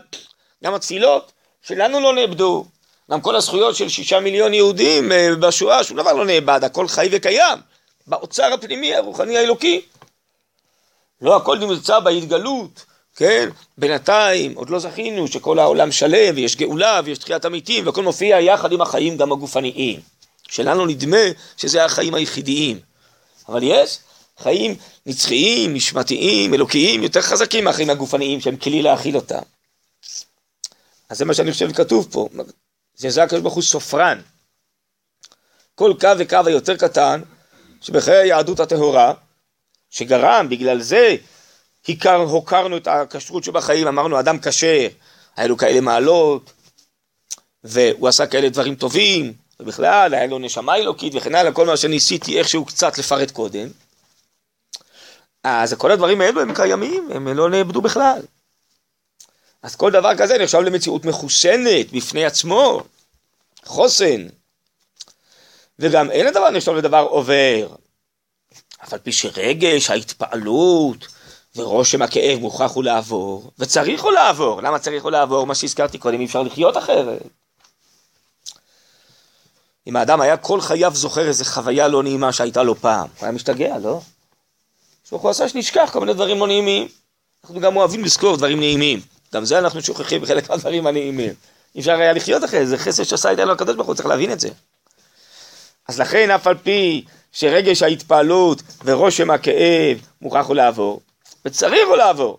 גם 0.64 0.74
התפילות 0.74 1.32
שלנו 1.62 2.00
לא 2.00 2.14
נאבדו, 2.14 2.64
גם 3.10 3.20
כל 3.20 3.36
הזכויות 3.36 3.76
של 3.76 3.88
שישה 3.88 4.20
מיליון 4.20 4.54
יהודים 4.54 5.12
אה, 5.12 5.28
בשואה, 5.40 5.84
שום 5.84 5.96
דבר 5.96 6.12
לא 6.12 6.24
נאבד, 6.24 6.64
הכל 6.64 6.88
חי 6.88 7.08
וקיים, 7.12 7.58
באוצר 8.06 8.52
הפנימי 8.52 8.94
הרוחני 8.94 9.38
האלוקי. 9.38 9.80
לא 11.20 11.36
הכל 11.36 11.58
נמצא 11.58 11.98
בהתגלות, 11.98 12.84
כן? 13.16 13.48
בינתיים 13.78 14.54
עוד 14.54 14.70
לא 14.70 14.78
זכינו 14.78 15.28
שכל 15.28 15.58
העולם 15.58 15.92
שלם 15.92 16.34
ויש 16.34 16.56
גאולה 16.56 17.00
ויש 17.04 17.18
תחיית 17.18 17.44
המתים 17.44 17.86
והכל 17.86 18.02
מופיע 18.02 18.40
יחד 18.40 18.72
עם 18.72 18.80
החיים 18.80 19.16
גם 19.16 19.32
הגופניים. 19.32 20.11
שלנו 20.52 20.86
נדמה 20.86 21.26
שזה 21.56 21.84
החיים 21.84 22.14
היחידיים. 22.14 22.80
אבל 23.48 23.60
יש 23.62 23.98
חיים 24.38 24.76
נצחיים, 25.06 25.74
נשמתיים, 25.74 26.54
אלוקיים, 26.54 27.02
יותר 27.02 27.22
חזקים 27.22 27.64
מהחיים 27.64 27.90
הגופניים 27.90 28.40
שהם 28.40 28.56
כלי 28.56 28.82
להכיל 28.82 29.16
אותם. 29.16 29.42
אז 31.08 31.18
זה 31.18 31.24
מה 31.24 31.34
שאני 31.34 31.52
חושב 31.52 31.72
כתוב 31.72 32.08
פה, 32.10 32.28
זה 32.94 33.22
הקדוש 33.22 33.40
ברוך 33.40 33.54
הוא 33.54 33.62
סופרן. 33.62 34.20
כל 35.74 35.92
קו 36.00 36.08
וקו 36.18 36.38
היותר 36.46 36.76
קטן 36.76 37.20
שבחיי 37.80 38.16
היהדות 38.16 38.60
הטהורה, 38.60 39.14
שגרם 39.90 40.48
בגלל 40.50 40.82
זה 40.82 41.16
הכר, 41.88 42.16
הוקרנו 42.16 42.76
את 42.76 42.86
הכשרות 42.86 43.44
שבחיים, 43.44 43.88
אמרנו 43.88 44.20
אדם 44.20 44.38
כשר, 44.38 44.88
היה 45.36 45.46
לו 45.46 45.56
כאלה 45.56 45.80
מעלות, 45.80 46.52
והוא 47.64 48.08
עשה 48.08 48.26
כאלה 48.26 48.48
דברים 48.48 48.74
טובים, 48.74 49.41
ובכלל 49.60 50.14
היה 50.14 50.26
לו 50.26 50.38
נשמה 50.38 50.76
אלוקית 50.76 51.12
וכן 51.16 51.34
הלאה, 51.34 51.52
כל 51.52 51.66
מה 51.66 51.76
שניסיתי 51.76 52.38
איכשהו 52.38 52.64
קצת 52.64 52.98
לפרט 52.98 53.30
קודם. 53.30 53.68
אז 55.44 55.74
כל 55.74 55.90
הדברים 55.90 56.20
האלו 56.20 56.40
הם 56.40 56.54
קיימים, 56.54 57.08
הם 57.14 57.28
לא 57.28 57.50
נאבדו 57.50 57.80
בכלל. 57.82 58.20
אז 59.62 59.76
כל 59.76 59.90
דבר 59.90 60.16
כזה 60.18 60.38
נחשב 60.38 60.58
למציאות 60.58 61.04
מחוסנת 61.04 61.92
בפני 61.92 62.24
עצמו, 62.24 62.82
חוסן. 63.64 64.26
וגם 65.78 66.10
אין 66.10 66.26
הדבר 66.26 66.50
נחשב 66.50 66.72
לדבר 66.72 67.06
עובר. 67.10 67.68
אף 68.84 68.92
על 68.92 68.98
פי 68.98 69.12
שרגש, 69.12 69.90
ההתפעלות 69.90 71.06
ורושם 71.56 72.02
הכאב 72.02 72.38
מוכרח 72.38 72.72
הוא 72.74 72.84
לעבור, 72.84 73.50
וצריך 73.58 74.02
הוא 74.02 74.12
לעבור. 74.12 74.62
למה 74.62 74.78
צריך 74.78 75.02
הוא 75.02 75.10
לעבור? 75.10 75.46
מה 75.46 75.54
שהזכרתי 75.54 75.98
קודם, 75.98 76.20
אי 76.20 76.24
אפשר 76.24 76.42
לחיות 76.42 76.76
אחרת. 76.76 77.22
אם 79.86 79.96
האדם 79.96 80.20
היה 80.20 80.36
כל 80.36 80.60
חייו 80.60 80.92
זוכר 80.94 81.28
איזה 81.28 81.44
חוויה 81.44 81.88
לא 81.88 82.02
נעימה 82.02 82.32
שהייתה 82.32 82.62
לו 82.62 82.74
פעם, 82.74 83.08
הוא 83.18 83.26
היה 83.26 83.32
משתגע, 83.32 83.78
לא? 83.78 84.00
הוא 85.10 85.30
עשה 85.30 85.48
שנשכח 85.48 85.90
כל 85.92 86.00
מיני 86.00 86.14
דברים 86.14 86.38
לא 86.38 86.46
נעימים. 86.46 86.88
אנחנו 87.44 87.60
גם 87.60 87.76
אוהבים 87.76 88.04
לזכור 88.04 88.36
דברים 88.36 88.60
נעימים. 88.60 89.00
גם 89.34 89.44
זה 89.44 89.58
אנחנו 89.58 89.82
שוכחים 89.82 90.22
בחלק 90.22 90.50
מהדברים 90.50 90.86
הנעימים. 90.86 91.34
אי 91.74 91.80
אפשר 91.80 91.92
היה 91.92 92.12
לחיות 92.12 92.44
אחרי 92.44 92.66
זה, 92.66 92.78
חסד 92.78 93.02
שעשה 93.02 93.30
איתנו 93.30 93.52
הקדוש 93.52 93.76
ברוך 93.76 93.86
הוא, 93.86 93.94
צריך 93.94 94.08
להבין 94.08 94.32
את 94.32 94.40
זה. 94.40 94.48
אז 95.88 96.00
לכן 96.00 96.30
אף 96.30 96.46
על 96.46 96.58
פי 96.58 97.04
שרגש 97.32 97.82
ההתפעלות 97.82 98.62
ורושם 98.84 99.30
הכאב 99.30 99.98
מוכרח 100.22 100.46
הוא 100.46 100.56
לעבור, 100.56 101.00
וצריך 101.44 101.88
הוא 101.88 101.96
לעבור. 101.96 102.38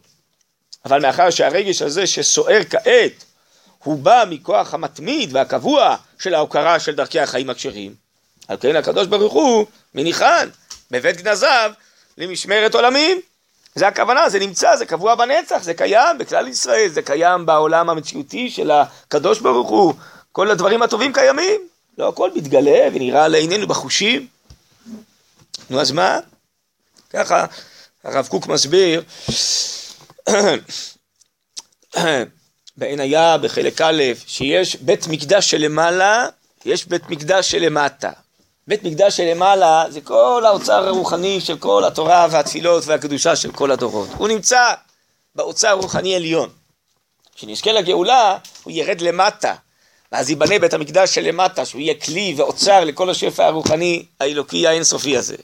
אבל 0.86 1.02
מאחר 1.02 1.30
שהרגש 1.30 1.82
הזה 1.82 2.08
שסוער 2.08 2.64
כעת, 2.70 3.24
הוא 3.84 4.00
בא 4.00 4.24
מכוח 4.30 4.74
המתמיד 4.74 5.36
והקבוע 5.36 5.96
של 6.20 6.34
ההוקרה 6.34 6.80
של 6.80 6.96
דרכי 6.96 7.20
החיים 7.20 7.50
הכשרים. 7.50 7.96
על 8.48 8.58
כן 8.62 8.76
הקדוש 8.76 9.08
ברוך 9.08 9.34
הוא 9.34 9.66
מניחן 9.96 10.50
בבית 10.92 11.22
גנזיו 11.22 11.72
למשמרת 12.18 12.76
עולמים. 12.76 13.22
זה 13.76 13.88
הכוונה, 13.88 14.30
זה 14.30 14.40
נמצא, 14.40 14.76
זה 14.76 14.86
קבוע 14.86 15.16
בנצח, 15.16 15.64
זה 15.64 15.74
קיים 15.74 16.18
בכלל 16.18 16.48
ישראל, 16.48 16.88
זה 16.90 17.02
קיים 17.02 17.46
בעולם 17.46 17.90
המציאותי 17.90 18.50
של 18.50 18.72
הקדוש 18.72 19.40
ברוך 19.40 19.70
הוא. 19.70 19.94
כל 20.32 20.52
הדברים 20.52 20.82
הטובים 20.82 21.14
קיימים, 21.14 21.62
לא 21.98 22.10
הכל 22.10 22.30
מתגלה 22.36 22.88
ונראה 22.94 23.28
לעינינו 23.28 23.68
בחושים. 23.68 24.28
נו 25.70 25.82
אז 25.82 25.92
מה? 25.92 26.20
ככה 27.10 27.46
הרב 28.04 28.28
קוק 28.28 28.48
מסביר 28.48 29.04
בעין 32.78 33.00
היה 33.00 33.38
בחלק 33.38 33.82
א', 33.82 34.04
שיש 34.28 34.76
בית 34.76 35.08
מקדש 35.08 35.52
שלמעלה, 35.52 36.28
יש 36.66 36.86
בית 36.86 37.10
מקדש 37.10 37.52
שלמטה. 37.52 38.12
בית 38.68 38.84
מקדש 38.84 39.18
שלמעלה 39.18 39.86
זה 39.90 40.02
כל 40.02 40.44
האוצר 40.46 40.88
הרוחני 40.88 41.42
של 41.42 41.58
כל 41.58 41.86
התורה 41.86 42.28
והתפילות 42.32 42.84
והקדושה 42.86 43.36
של 43.36 43.52
כל 43.52 43.72
הדורות. 43.72 44.10
הוא 44.18 44.28
נמצא 44.28 44.74
באוצר 45.36 45.68
הרוחני 45.68 46.16
עליון. 46.16 46.50
כשנזכה 47.36 47.72
לגאולה, 47.72 48.38
הוא 48.64 48.74
ירד 48.76 49.02
למטה, 49.02 49.56
ואז 50.12 50.30
ייבנה 50.30 50.60
בית 50.60 50.74
המקדש 50.74 51.16
שלמטה, 51.16 51.66
שהוא 51.66 51.82
יהיה 51.82 51.94
כלי 52.00 52.34
ואוצר 52.38 52.84
לכל 52.84 53.10
השפע 53.10 53.46
הרוחני 53.46 54.06
האלוקי 54.20 54.68
האינסופי 54.68 55.18
הזה. 55.18 55.36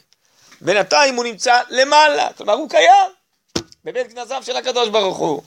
בינתיים 0.62 1.16
הוא 1.16 1.24
נמצא 1.24 1.62
למעלה, 1.70 2.28
כלומר 2.38 2.54
הוא 2.54 2.70
קיים 2.70 3.12
בבית 3.86 4.14
גנזיו 4.14 4.44
של 4.44 4.56
הקדוש 4.56 4.90
ברוך 4.90 5.18
הוא. 5.18 5.42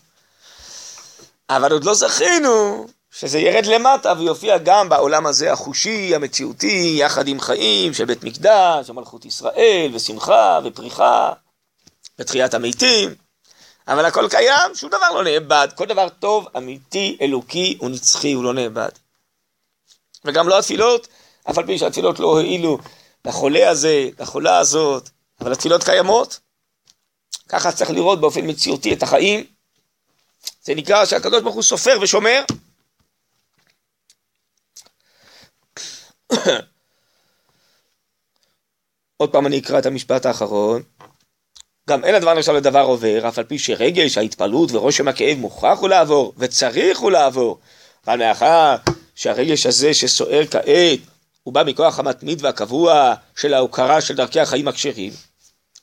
אבל 1.50 1.72
עוד 1.72 1.84
לא 1.84 1.94
זכינו 1.94 2.86
שזה 3.10 3.38
ירד 3.38 3.66
למטה 3.66 4.12
ויופיע 4.18 4.58
גם 4.58 4.88
בעולם 4.88 5.26
הזה 5.26 5.52
החושי, 5.52 6.14
המציאותי, 6.14 6.96
יחד 6.98 7.28
עם 7.28 7.40
חיים 7.40 7.94
של 7.94 8.04
בית 8.04 8.24
מקדש, 8.24 8.90
ומלכות 8.90 9.24
ישראל, 9.24 9.90
ושמחה, 9.94 10.60
ופריחה, 10.64 11.32
ותחיית 12.18 12.54
המתים. 12.54 13.14
אבל 13.88 14.04
הכל 14.04 14.28
קיים, 14.30 14.74
שום 14.74 14.90
דבר 14.90 15.10
לא 15.14 15.24
נאבד. 15.24 15.68
כל 15.74 15.86
דבר 15.86 16.08
טוב, 16.08 16.46
אמיתי, 16.56 17.18
אלוקי 17.20 17.78
ונצחי, 17.82 18.32
הוא 18.32 18.44
לא 18.44 18.54
נאבד. 18.54 18.88
וגם 20.24 20.48
לא 20.48 20.58
התפילות, 20.58 21.08
אף 21.50 21.58
על 21.58 21.66
פי 21.66 21.78
שהתפילות 21.78 22.18
לא 22.18 22.26
הועילו 22.26 22.78
לחולה 23.24 23.70
הזה, 23.70 24.08
לחולה 24.18 24.58
הזאת, 24.58 25.08
אבל 25.40 25.52
התפילות 25.52 25.84
קיימות. 25.84 26.40
ככה 27.48 27.72
צריך 27.72 27.90
לראות 27.90 28.20
באופן 28.20 28.50
מציאותי 28.50 28.94
את 28.94 29.02
החיים. 29.02 29.44
זה 30.62 30.74
נקרא 30.74 31.04
שהקדוש 31.04 31.42
ברוך 31.42 31.54
הוא 31.54 31.62
סופר 31.62 31.98
ושומר. 32.02 32.44
עוד 39.16 39.32
פעם 39.32 39.46
אני 39.46 39.58
אקרא 39.58 39.78
את 39.78 39.86
המשפט 39.86 40.26
האחרון. 40.26 40.82
גם 41.88 42.04
אין 42.04 42.14
הדבר 42.14 42.34
נחשב 42.34 42.52
לדבר 42.52 42.80
עובר, 42.80 43.28
אף 43.28 43.38
על 43.38 43.44
פי 43.44 43.58
שרגש, 43.58 44.18
ההתפעלות 44.18 44.72
ורושם 44.72 45.08
הכאב 45.08 45.38
מוכרח 45.38 45.78
הוא 45.78 45.88
לעבור, 45.88 46.32
וצריך 46.38 46.98
הוא 46.98 47.10
לעבור. 47.10 47.58
אבל 48.06 48.18
מאחר 48.18 48.76
שהרגש 49.14 49.66
הזה 49.66 49.94
שסוער 49.94 50.46
כעת, 50.46 50.98
הוא 51.42 51.54
בא 51.54 51.62
מכוח 51.66 51.98
המתמיד 51.98 52.44
והקבוע 52.44 53.14
של 53.36 53.54
ההוקרה 53.54 54.00
של 54.00 54.16
דרכי 54.16 54.40
החיים 54.40 54.68
הכשרים. 54.68 55.12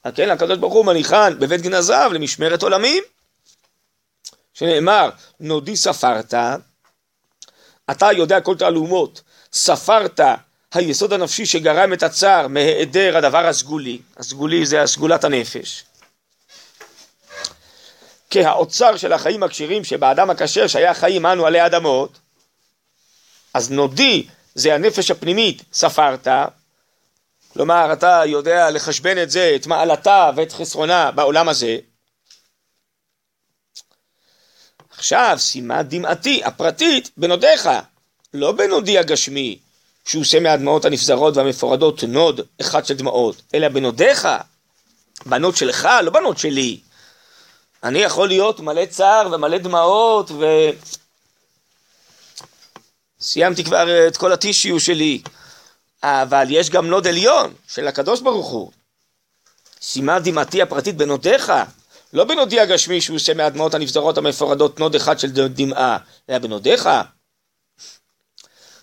על 0.04 0.12
כן 0.16 0.30
הקדוש 0.30 0.58
ברוך 0.58 0.74
הוא 0.74 0.86
מניחן 0.86 1.40
בבית 1.40 1.62
גנזיו 1.62 2.12
למשמרת 2.14 2.64
עולמים. 2.64 3.04
שנאמר, 4.60 5.10
נודי 5.40 5.76
ספרת, 5.76 6.34
אתה 7.92 8.12
יודע 8.12 8.42
כל 8.42 8.58
תעלומות, 8.58 9.22
ספרת 9.54 10.20
היסוד 10.74 11.14
הנפשי 11.14 11.46
שגרם 11.46 11.94
את 11.94 12.04
הצער 12.04 12.48
מהיעדר 12.48 13.18
הדבר 13.18 13.46
הסגולי, 13.46 14.00
הסגולי 14.18 14.66
זה 14.66 14.82
הסגולת 14.82 15.24
הנפש. 15.24 15.84
כהאוצר 18.30 18.98
של 18.98 19.14
החיים 19.14 19.44
הכשרים 19.44 19.84
שבאדם 19.84 20.30
הכשר 20.30 20.68
שהיה 20.68 20.94
חיים 20.94 21.26
אנו 21.26 21.46
עלי 21.46 21.66
אדמות, 21.66 22.20
אז 23.54 23.72
נודי 23.72 24.28
זה 24.56 24.76
הנפש 24.76 25.12
הפנימית, 25.12 25.64
ספרת, 25.74 26.28
כלומר 27.54 27.94
אתה 27.94 28.22
יודע 28.26 28.72
לחשבן 28.72 29.24
את 29.24 29.30
זה, 29.30 29.52
את 29.56 29.68
מעלתה 29.68 30.32
ואת 30.36 30.52
חסרונה 30.52 31.12
בעולם 31.12 31.50
הזה, 31.50 31.78
עכשיו 35.00 35.38
שימה 35.40 35.88
דמעתי 35.88 36.42
הפרטית 36.44 37.12
בנודך, 37.18 37.70
לא 38.34 38.52
בנודי 38.52 38.98
הגשמי, 38.98 39.60
שהוא 40.06 40.22
עושה 40.22 40.40
מהדמעות 40.40 40.86
הנפזרות 40.86 41.38
והמפורדות 41.38 42.04
נוד 42.04 42.42
אחד 42.62 42.86
של 42.86 42.94
דמעות, 42.94 43.42
אלא 43.54 43.68
בנודך, 43.68 44.28
בנוד 45.26 45.58
שלך, 45.58 45.88
לא 46.04 46.12
בנוד 46.12 46.38
שלי. 46.38 46.80
אני 47.84 48.00
יכול 48.00 48.28
להיות 48.28 48.60
מלא 48.60 48.86
צער 48.86 49.30
ומלא 49.32 49.58
דמעות 49.58 50.32
ו... 50.32 50.46
סיימתי 53.22 53.64
כבר 53.64 54.08
את 54.08 54.18
כל 54.18 54.32
הטישיו 54.32 54.80
שלי, 54.80 55.22
אבל 56.04 56.46
יש 56.50 56.70
גם 56.70 56.88
נוד 56.88 57.08
עליון 57.08 57.54
של 57.68 57.88
הקדוש 57.88 58.22
ברוך 58.22 58.48
הוא. 58.48 58.72
שימה 59.82 60.20
דמעתי 60.20 60.62
הפרטית 60.62 60.98
בנודך, 60.98 61.52
לא 62.14 62.24
בנודי 62.24 62.60
הגשמי 62.60 63.02
שהוא 63.02 63.16
עושה 63.16 63.34
מהדמעות 63.34 63.74
הנבזרות 63.74 64.18
המפורדות 64.18 64.80
נוד 64.80 64.96
אחד 64.96 65.20
של 65.20 65.48
דמעה, 65.48 65.98
אלא 66.30 66.38
בנודיך. 66.38 66.90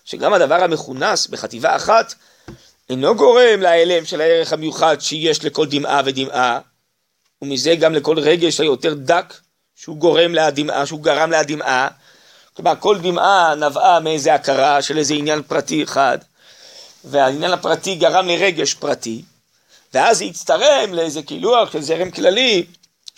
שגם 0.05 0.33
הדבר 0.33 0.63
המכונס 0.63 1.27
בחטיבה 1.27 1.75
אחת 1.75 2.13
אינו 2.89 3.15
גורם 3.15 3.61
להיעלם 3.61 4.05
של 4.05 4.21
הערך 4.21 4.53
המיוחד 4.53 4.97
שיש 4.99 5.45
לכל 5.45 5.67
דמעה 5.69 6.01
ודמעה, 6.05 6.59
ומזה 7.41 7.75
גם 7.75 7.93
לכל 7.93 8.19
רגש 8.19 8.59
היותר 8.59 8.93
דק 8.93 9.33
שהוא 9.75 9.97
גורם 9.97 10.33
להדמעה, 10.33 10.85
שהוא 10.85 11.03
גרם 11.03 11.31
להדמעה. 11.31 11.87
כלומר, 12.53 12.73
כל 12.79 12.99
דמעה 12.99 13.55
נבעה 13.55 13.99
מאיזה 13.99 14.33
הכרה 14.33 14.81
של 14.81 14.97
איזה 14.97 15.13
עניין 15.13 15.41
פרטי 15.41 15.83
אחד, 15.83 16.17
והעניין 17.03 17.51
הפרטי 17.51 17.95
גרם 17.95 18.27
לרגש 18.27 18.73
פרטי, 18.73 19.21
ואז 19.93 20.17
זה 20.17 20.25
הצטרם 20.25 20.93
לאיזה 20.93 21.21
קילוח 21.21 21.71
של 21.71 21.81
זרם 21.81 22.11
כללי, 22.11 22.65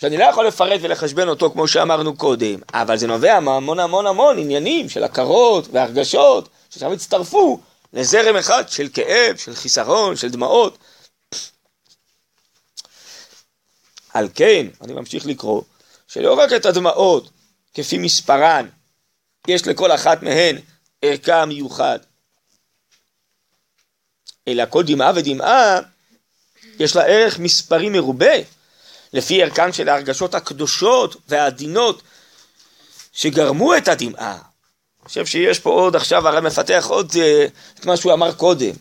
שאני 0.00 0.16
לא 0.16 0.24
יכול 0.24 0.46
לפרט 0.46 0.80
ולחשבן 0.82 1.28
אותו 1.28 1.50
כמו 1.50 1.68
שאמרנו 1.68 2.16
קודם, 2.16 2.60
אבל 2.74 2.96
זה 2.96 3.06
נובע 3.06 3.40
מהמון 3.40 3.80
המון 3.80 4.06
המון 4.06 4.38
עניינים 4.38 4.88
של 4.88 5.04
הכרות 5.04 5.68
והרגשות, 5.72 6.48
שעכשיו 6.70 6.92
הצטרפו 6.92 7.60
לזרם 7.92 8.36
אחד 8.36 8.68
של 8.68 8.88
כאב, 8.94 9.36
של 9.36 9.54
חיסרון, 9.54 10.16
של 10.16 10.28
דמעות. 10.28 10.78
על 14.14 14.28
כן, 14.34 14.66
אני 14.80 14.92
ממשיך 14.92 15.26
לקרוא, 15.26 15.62
שלא 16.08 16.34
רק 16.38 16.52
את 16.52 16.66
הדמעות, 16.66 17.30
כפי 17.74 17.98
מספרן, 17.98 18.68
יש 19.48 19.66
לכל 19.66 19.92
אחת 19.92 20.22
מהן 20.22 20.58
ערכה 21.02 21.46
מיוחד, 21.46 21.98
אלא 24.48 24.64
כל 24.70 24.82
דמעה 24.82 25.12
ודמעה, 25.16 25.78
יש 26.78 26.96
לה 26.96 27.02
ערך 27.02 27.38
מספרי 27.38 27.88
מרובה, 27.88 28.34
לפי 29.12 29.42
ערכן 29.42 29.72
של 29.72 29.88
ההרגשות 29.88 30.34
הקדושות 30.34 31.16
והעדינות 31.28 32.02
שגרמו 33.12 33.76
את 33.76 33.88
הדמעה. 33.88 34.32
אני 34.32 35.08
חושב 35.08 35.26
שיש 35.26 35.58
פה 35.58 35.70
עוד 35.70 35.96
עכשיו, 35.96 36.28
הרי 36.28 36.40
מפתח 36.40 36.86
עוד 36.88 37.10
uh, 37.12 37.16
את 37.80 37.86
מה 37.86 37.96
שהוא 37.96 38.12
אמר 38.12 38.32
קודם. 38.32 38.72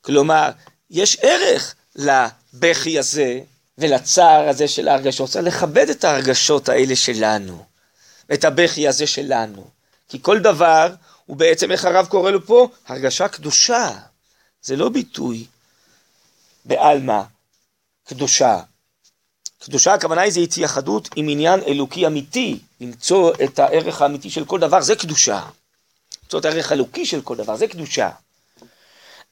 כלומר, 0.00 0.50
יש 0.90 1.16
ערך 1.22 1.74
לבכי 1.96 2.98
הזה 2.98 3.40
ולצער 3.78 4.48
הזה 4.48 4.68
של 4.68 4.88
ההרגשות. 4.88 5.30
צריך 5.30 5.56
לכבד 5.56 5.90
את 5.90 6.04
ההרגשות 6.04 6.68
האלה 6.68 6.96
שלנו, 6.96 7.64
את 8.32 8.44
הבכי 8.44 8.88
הזה 8.88 9.06
שלנו. 9.06 9.70
כי 10.08 10.18
כל 10.22 10.38
דבר 10.38 10.94
הוא 11.26 11.36
בעצם, 11.36 11.70
איך 11.72 11.84
הרב 11.84 12.06
קורא 12.06 12.30
לו 12.30 12.46
פה? 12.46 12.68
הרגשה 12.86 13.28
קדושה. 13.28 13.90
זה 14.62 14.76
לא 14.76 14.88
ביטוי 14.88 15.46
בעלמא, 16.64 17.22
קדושה. 18.08 18.60
קדושה 19.64 19.94
הכוונה 19.94 20.20
היא 20.20 20.32
זה 20.32 20.40
התייחדות 20.40 21.08
עם 21.16 21.28
עניין 21.28 21.60
אלוקי 21.66 22.06
אמיתי, 22.06 22.58
למצוא 22.80 23.32
את 23.44 23.58
הערך 23.58 24.02
האמיתי 24.02 24.30
של 24.30 24.44
כל 24.44 24.60
דבר, 24.60 24.80
זה 24.80 24.96
קדושה. 24.96 25.40
למצוא 26.24 26.40
את 26.40 26.44
הערך 26.44 26.70
האלוקי 26.70 27.06
של 27.06 27.22
כל 27.22 27.36
דבר, 27.36 27.56
זה 27.56 27.66
קדושה. 27.66 28.10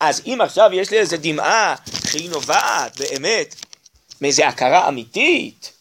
אז 0.00 0.22
אם 0.26 0.38
עכשיו 0.40 0.70
יש 0.72 0.90
לי 0.90 0.98
איזה 0.98 1.16
דמעה 1.16 1.74
שהיא 2.06 2.30
נובעת 2.30 3.00
באמת 3.00 3.54
מאיזה 4.20 4.48
הכרה 4.48 4.88
אמיתית, 4.88 5.72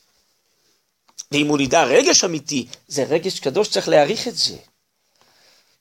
והיא 1.32 1.46
מולידה 1.46 1.84
רגש 1.84 2.24
אמיתי, 2.24 2.68
זה 2.88 3.04
רגש 3.04 3.40
קדוש, 3.40 3.68
צריך 3.68 3.88
להעריך 3.88 4.28
את 4.28 4.36
זה. 4.36 4.58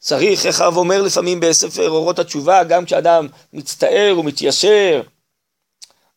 צריך, 0.01 0.47
איך 0.47 0.61
הרב 0.61 0.77
אומר 0.77 1.03
לפעמים 1.03 1.41
בספר 1.41 1.91
אורות 1.91 2.19
התשובה, 2.19 2.65
גם 2.65 2.85
כשאדם 2.85 3.29
מצטער 3.53 4.17
ומתיישר 4.19 5.03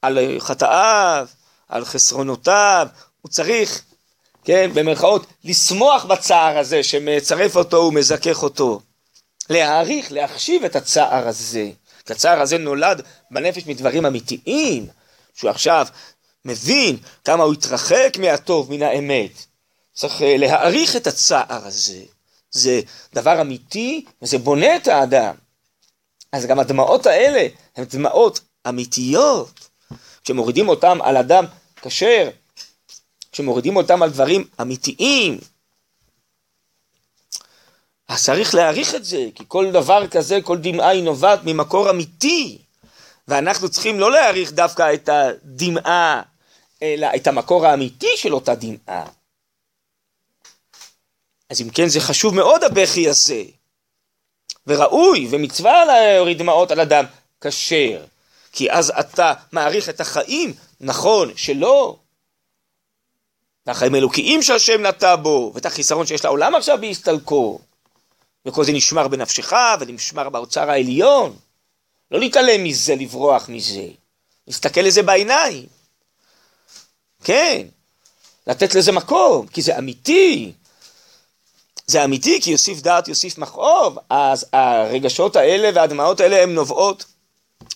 על 0.04 0.20
חטאיו, 0.40 1.28
על 1.70 1.86
חסרונותיו, 1.86 2.88
הוא 3.22 3.30
צריך, 3.30 3.82
כן, 4.44 4.72
במרכאות, 4.74 5.26
לשמוח 5.44 6.06
בצער 6.06 6.58
הזה 6.58 6.84
שמצרף 6.84 7.56
אותו 7.56 7.78
ומזכך 7.78 8.44
אותו. 8.44 8.82
להעריך, 9.50 10.12
להחשיב 10.12 10.64
את 10.64 10.76
הצער 10.76 11.28
הזה. 11.28 11.70
כי 12.06 12.14
הצער 12.14 12.42
הזה 12.42 12.58
נולד 12.58 13.02
בנפש 13.32 13.66
מדברים 13.68 14.06
אמיתיים, 14.06 14.88
שהוא 15.34 15.50
עכשיו 15.50 15.88
מבין 16.46 16.98
כמה 17.26 17.44
הוא 17.44 17.54
התרחק 17.54 18.18
מהטוב, 18.20 18.72
מן 18.72 18.84
האמת. 18.84 19.32
צריך 19.94 20.22
אה, 20.22 20.38
להעריך 20.38 20.96
את 20.96 21.08
הצער 21.08 21.68
הזה. 21.68 22.02
זה 22.52 22.82
דבר 23.14 23.42
אמיתי 23.42 24.06
וזה 24.22 24.38
בונה 24.38 24.76
את 24.76 24.88
האדם. 24.88 25.36
אז 26.32 26.46
גם 26.46 26.60
הדמעות 26.60 27.06
האלה 27.06 27.48
הן 27.76 27.84
דמעות 27.84 28.40
אמיתיות. 28.70 29.73
כשמורידים 30.24 30.70
אותם 30.70 30.98
על 31.02 31.18
אדם 31.18 31.46
כשר, 31.82 32.30
כשמורידים 33.32 33.76
אותם 33.76 34.04
על 34.04 34.10
דברים 34.10 34.48
אמיתיים, 34.62 35.40
אז 38.08 38.24
צריך 38.24 38.56
להעריך 38.56 38.96
את 38.96 39.06
זה, 39.06 39.28
כי 39.36 39.44
כל 39.48 39.72
דבר 39.72 40.08
כזה, 40.08 40.40
כל 40.44 40.58
דמעה 40.58 40.90
היא 40.90 41.04
נובעת 41.04 41.40
ממקור 41.44 41.90
אמיתי, 41.90 42.58
ואנחנו 43.28 43.70
צריכים 43.70 44.00
לא 44.00 44.12
להעריך 44.12 44.52
דווקא 44.52 44.94
את 44.94 45.10
הדמעה, 45.10 46.22
אלא 46.82 47.08
את 47.16 47.28
המקור 47.28 47.66
האמיתי 47.66 48.10
של 48.16 48.34
אותה 48.34 48.56
דמעה. 48.56 49.06
אז 51.50 51.62
אם 51.62 51.70
כן, 51.70 51.88
זה 51.88 52.00
חשוב 52.00 52.36
מאוד 52.36 52.64
הבכי 52.64 53.10
הזה, 53.10 53.44
וראוי, 54.68 55.28
ומצווה 55.32 55.86
להוריד 55.86 56.38
דמעות 56.38 56.72
על 56.72 56.80
אדם 56.80 57.06
כשר, 57.42 58.06
כי 58.54 58.72
אז 58.72 58.92
אתה 59.00 59.34
מעריך 59.52 59.90
את 59.90 60.02
החיים, 60.02 60.54
נכון 60.82 61.32
שלא, 61.36 61.98
והחיים 63.66 63.96
האלוקיים 63.96 64.42
שהשם 64.42 64.86
נטע 64.86 65.16
בו, 65.16 65.52
ואת 65.56 65.66
החיסרון 65.66 66.06
שיש 66.06 66.26
לעולם 66.26 66.56
עכשיו 66.56 66.78
בהסתלקו, 66.82 67.60
וכל 68.46 68.64
זה 68.64 68.72
נשמר 68.72 69.08
בנפשך 69.08 69.54
ונשמר 69.80 70.30
באוצר 70.30 70.70
העליון. 70.70 71.36
לא 72.12 72.20
להתעלם 72.20 72.64
מזה, 72.64 72.96
לברוח 72.96 73.50
מזה. 73.50 73.88
להסתכל 74.48 74.82
לזה 74.82 75.04
בעיניים. 75.04 75.66
כן, 77.24 77.68
לתת 78.48 78.76
לזה 78.76 78.92
מקום, 78.92 79.48
כי 79.48 79.62
זה 79.62 79.78
אמיתי. 79.78 80.52
זה 81.88 82.04
אמיתי, 82.04 82.42
כי 82.42 82.52
יוסיף 82.52 82.82
דעת 82.82 83.08
יוסיף 83.08 83.38
מכאוב, 83.38 83.98
אז 84.10 84.46
הרגשות 84.54 85.36
האלה 85.36 85.70
והדמעות 85.76 86.20
האלה 86.20 86.44
הן 86.44 86.50
נובעות 86.56 87.06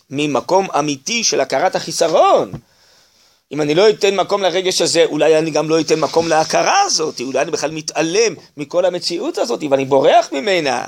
ממקום 0.10 0.68
אמיתי 0.80 1.24
של 1.24 1.42
הכרת 1.42 1.76
החיסרון. 1.76 2.52
אם 3.52 3.62
אני 3.62 3.76
לא 3.76 3.90
אתן 3.90 4.16
מקום 4.16 4.44
לרגש 4.44 4.82
הזה, 4.82 5.06
אולי 5.06 5.40
אני 5.40 5.52
גם 5.52 5.70
לא 5.70 5.80
אתן 5.80 6.00
מקום 6.00 6.28
להכרה 6.28 6.82
הזאת, 6.82 7.22
אולי 7.22 7.42
אני 7.42 7.52
בכלל 7.52 7.72
מתעלם 7.72 8.34
מכל 8.58 8.86
המציאות 8.86 9.38
הזאת 9.38 9.64
ואני 9.72 9.86
בורח 9.86 10.30
ממנה. 10.32 10.86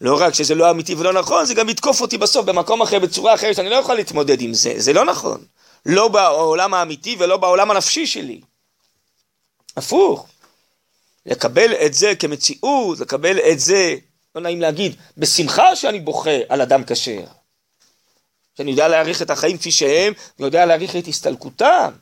לא 0.00 0.16
רק 0.20 0.34
שזה 0.34 0.54
לא 0.54 0.70
אמיתי 0.70 0.94
ולא 0.94 1.12
נכון, 1.12 1.44
זה 1.44 1.54
גם 1.54 1.68
יתקוף 1.68 2.00
אותי 2.00 2.18
בסוף 2.18 2.46
במקום 2.46 2.82
אחר, 2.82 2.98
בצורה 2.98 3.34
אחרת, 3.34 3.56
שאני 3.56 3.70
לא 3.70 3.76
יכול 3.76 3.94
להתמודד 3.94 4.40
עם 4.40 4.54
זה, 4.54 4.74
זה 4.76 4.92
לא 4.92 5.04
נכון. 5.04 5.44
לא 5.86 6.08
בעולם 6.08 6.74
האמיתי 6.74 7.16
ולא 7.18 7.36
בעולם 7.36 7.70
הנפשי 7.70 8.06
שלי. 8.06 8.40
הפוך. 9.76 10.26
לקבל 11.26 11.72
את 11.86 11.94
זה 11.94 12.14
כמציאות, 12.14 13.00
לקבל 13.00 13.38
את 13.38 13.60
זה, 13.60 13.96
לא 14.34 14.42
נעים 14.42 14.60
להגיד, 14.60 14.96
בשמחה 15.18 15.76
שאני 15.76 16.00
בוכה 16.00 16.38
על 16.48 16.60
אדם 16.60 16.84
כשר. 16.84 17.22
שאני 18.56 18.70
יודע 18.70 18.88
להעריך 18.88 19.22
את 19.22 19.30
החיים 19.30 19.58
כפי 19.58 19.72
שהם, 19.72 20.12
ויודע 20.38 20.66
להעריך 20.66 20.96
את 20.96 21.06
הסתלקותם. 21.06 21.92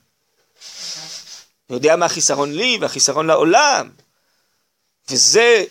יודע 1.71 1.97
מה 1.97 2.07
החיסרון 2.07 2.53
לי 2.53 2.79
והחיסרון 2.81 3.27
לעולם. 3.27 3.91
וזה 5.11 5.65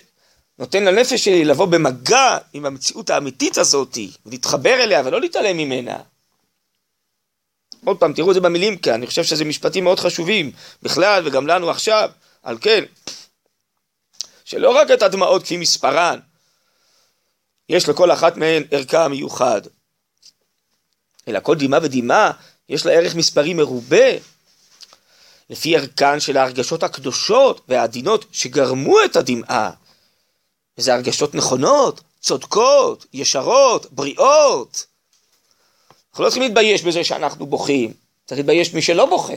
נותן 0.59 0.83
לנפש 0.83 1.13
שלי 1.13 1.45
לבוא 1.45 1.65
במגע 1.65 2.37
עם 2.53 2.65
המציאות 2.65 3.09
האמיתית 3.09 3.57
הזאת, 3.57 3.97
ולהתחבר 4.25 4.73
אליה 4.73 5.01
ולא 5.05 5.21
להתעלם 5.21 5.57
ממנה. 5.57 5.97
עוד 7.85 7.97
פעם, 7.97 8.13
תראו 8.13 8.29
את 8.29 8.35
זה 8.35 8.41
במילים 8.41 8.77
כאן, 8.77 8.93
אני 8.93 9.07
חושב 9.07 9.23
שזה 9.23 9.45
משפטים 9.45 9.83
מאוד 9.83 9.99
חשובים, 9.99 10.51
בכלל 10.83 11.27
וגם 11.27 11.47
לנו 11.47 11.69
עכשיו, 11.69 12.09
על 12.43 12.57
כן, 12.61 12.83
שלא 14.45 14.69
רק 14.69 14.91
את 14.91 15.01
הדמעות 15.01 15.43
כפי 15.43 15.57
מספרן, 15.57 16.19
יש 17.69 17.89
לכל 17.89 18.11
אחת 18.11 18.37
מהן 18.37 18.63
ערכה 18.71 19.07
מיוחד, 19.07 19.61
אלא 21.29 21.39
כל 21.43 21.55
דמעה 21.55 21.79
ודמעה 21.83 22.31
יש 22.69 22.85
לה 22.85 22.91
ערך 22.91 23.15
מספרי 23.15 23.53
מרובה, 23.53 24.07
לפי 25.49 25.75
ערכן 25.75 26.19
של 26.19 26.37
ההרגשות 26.37 26.83
הקדושות 26.83 27.61
והעדינות 27.67 28.25
שגרמו 28.31 29.03
את 29.05 29.15
הדמעה. 29.15 29.71
וזה 30.77 30.93
הרגשות 30.93 31.35
נכונות, 31.35 32.01
צודקות, 32.21 33.05
ישרות, 33.13 33.85
בריאות. 33.91 34.85
אנחנו 36.11 36.23
לא 36.23 36.29
צריכים 36.29 36.43
להתבייש 36.43 36.83
בזה 36.83 37.03
שאנחנו 37.03 37.45
בוכים, 37.45 37.93
צריך 38.25 38.39
להתבייש 38.39 38.73
מי 38.73 38.81
שלא 38.81 39.05
בוכה. 39.05 39.33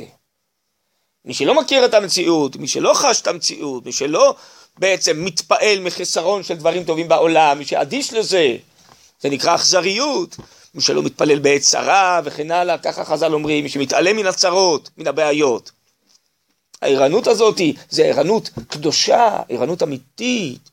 מי 1.24 1.34
שלא 1.34 1.54
מכיר 1.54 1.84
את 1.84 1.94
המציאות, 1.94 2.56
מי 2.56 2.68
שלא 2.68 2.92
חש 2.94 3.20
את 3.20 3.26
המציאות, 3.26 3.86
מי 3.86 3.92
שלא 3.92 4.34
בעצם 4.78 5.24
מתפעל 5.24 5.80
מחסרון 5.80 6.42
של 6.42 6.54
דברים 6.54 6.84
טובים 6.84 7.08
בעולם, 7.08 7.58
מי 7.58 7.64
שאדיש 7.64 8.12
לזה, 8.12 8.56
זה 9.20 9.30
נקרא 9.30 9.54
אכזריות, 9.54 10.36
מי 10.74 10.82
שלא 10.82 11.02
מתפלל 11.02 11.38
בעת 11.38 11.60
צרה 11.60 12.20
וכן 12.24 12.50
הלאה, 12.50 12.78
ככה 12.78 13.04
חז"ל 13.04 13.34
אומרים, 13.34 13.64
מי 13.64 13.68
שמתעלם 13.70 14.16
מן 14.16 14.26
הצרות, 14.26 14.90
מן 14.96 15.06
הבעיות. 15.06 15.70
הערנות 16.82 17.26
הזאת 17.26 17.60
זה 17.90 18.02
ערנות 18.04 18.50
קדושה, 18.68 19.38
ערנות 19.48 19.82
אמיתית 19.82 20.70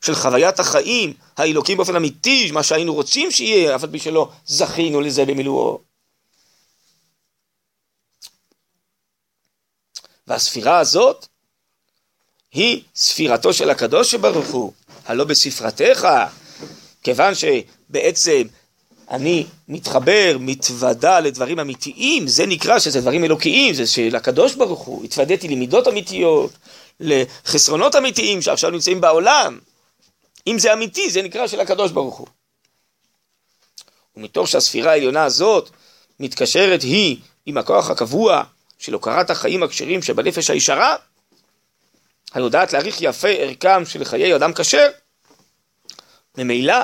של 0.00 0.14
חוויית 0.14 0.60
החיים, 0.60 1.14
האלוקים 1.36 1.76
באופן 1.76 1.96
אמיתי, 1.96 2.50
מה 2.52 2.62
שהיינו 2.62 2.94
רוצים 2.94 3.30
שיהיה, 3.30 3.76
אף 3.76 3.84
על 3.84 3.90
פי 3.90 3.98
שלא 3.98 4.30
זכינו 4.46 5.00
לזה 5.00 5.24
במילואו. 5.24 5.80
והספירה 10.26 10.78
הזאת 10.78 11.26
היא 12.52 12.82
ספירתו 12.94 13.52
של 13.52 13.70
הקדוש 13.70 14.14
ברוך 14.14 14.46
הוא, 14.48 14.72
הלא 15.06 15.24
בספרתך, 15.24 16.08
כיוון 17.02 17.32
שבעצם 17.34 18.42
אני 19.10 19.46
מתחבר, 19.68 20.36
מתוודה 20.40 21.20
לדברים 21.20 21.60
אמיתיים, 21.60 22.26
זה 22.28 22.46
נקרא 22.46 22.78
שזה 22.78 23.00
דברים 23.00 23.24
אלוקיים, 23.24 23.74
זה 23.74 23.86
של 23.86 24.16
הקדוש 24.16 24.54
ברוך 24.54 24.80
הוא, 24.80 25.04
התוודעתי 25.04 25.48
למידות 25.48 25.88
אמיתיות, 25.88 26.50
לחסרונות 27.00 27.96
אמיתיים 27.96 28.42
שעכשיו 28.42 28.70
נמצאים 28.70 29.00
בעולם. 29.00 29.58
אם 30.46 30.58
זה 30.58 30.72
אמיתי, 30.72 31.10
זה 31.10 31.22
נקרא 31.22 31.46
של 31.46 31.60
הקדוש 31.60 31.92
ברוך 31.92 32.16
הוא. 32.16 32.26
ומתוך 34.16 34.48
שהספירה 34.48 34.92
העליונה 34.92 35.24
הזאת 35.24 35.70
מתקשרת 36.20 36.82
היא 36.82 37.16
עם 37.46 37.58
הכוח 37.58 37.90
הקבוע 37.90 38.42
של 38.78 38.92
הוקרת 38.92 39.30
החיים 39.30 39.62
הכשרים 39.62 40.02
שבנפש 40.02 40.50
הישרה, 40.50 40.96
היודעת 42.34 42.72
להעריך 42.72 42.96
יפה 43.00 43.28
ערכם 43.28 43.86
של 43.86 44.04
חיי 44.04 44.36
אדם 44.36 44.52
כשר, 44.54 44.88
ממילא 46.38 46.74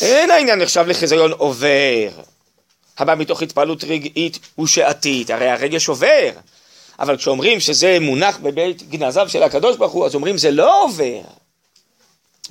אין 0.00 0.30
העניין 0.30 0.58
נחשב 0.58 0.84
לחיזיון 0.86 1.32
עובר, 1.32 2.08
הבא 2.98 3.14
מתוך 3.14 3.42
התפעלות 3.42 3.84
רגעית 3.84 4.38
ושעתית, 4.60 5.30
הרי 5.30 5.50
הרגש 5.50 5.88
עובר, 5.88 6.30
אבל 6.98 7.16
כשאומרים 7.16 7.60
שזה 7.60 7.98
מונח 8.00 8.38
בבית 8.42 8.90
גנזיו 8.90 9.28
של 9.28 9.42
הקדוש 9.42 9.76
ברוך 9.76 9.92
הוא, 9.92 10.06
אז 10.06 10.14
אומרים 10.14 10.38
זה 10.38 10.50
לא 10.50 10.84
עובר. 10.84 11.20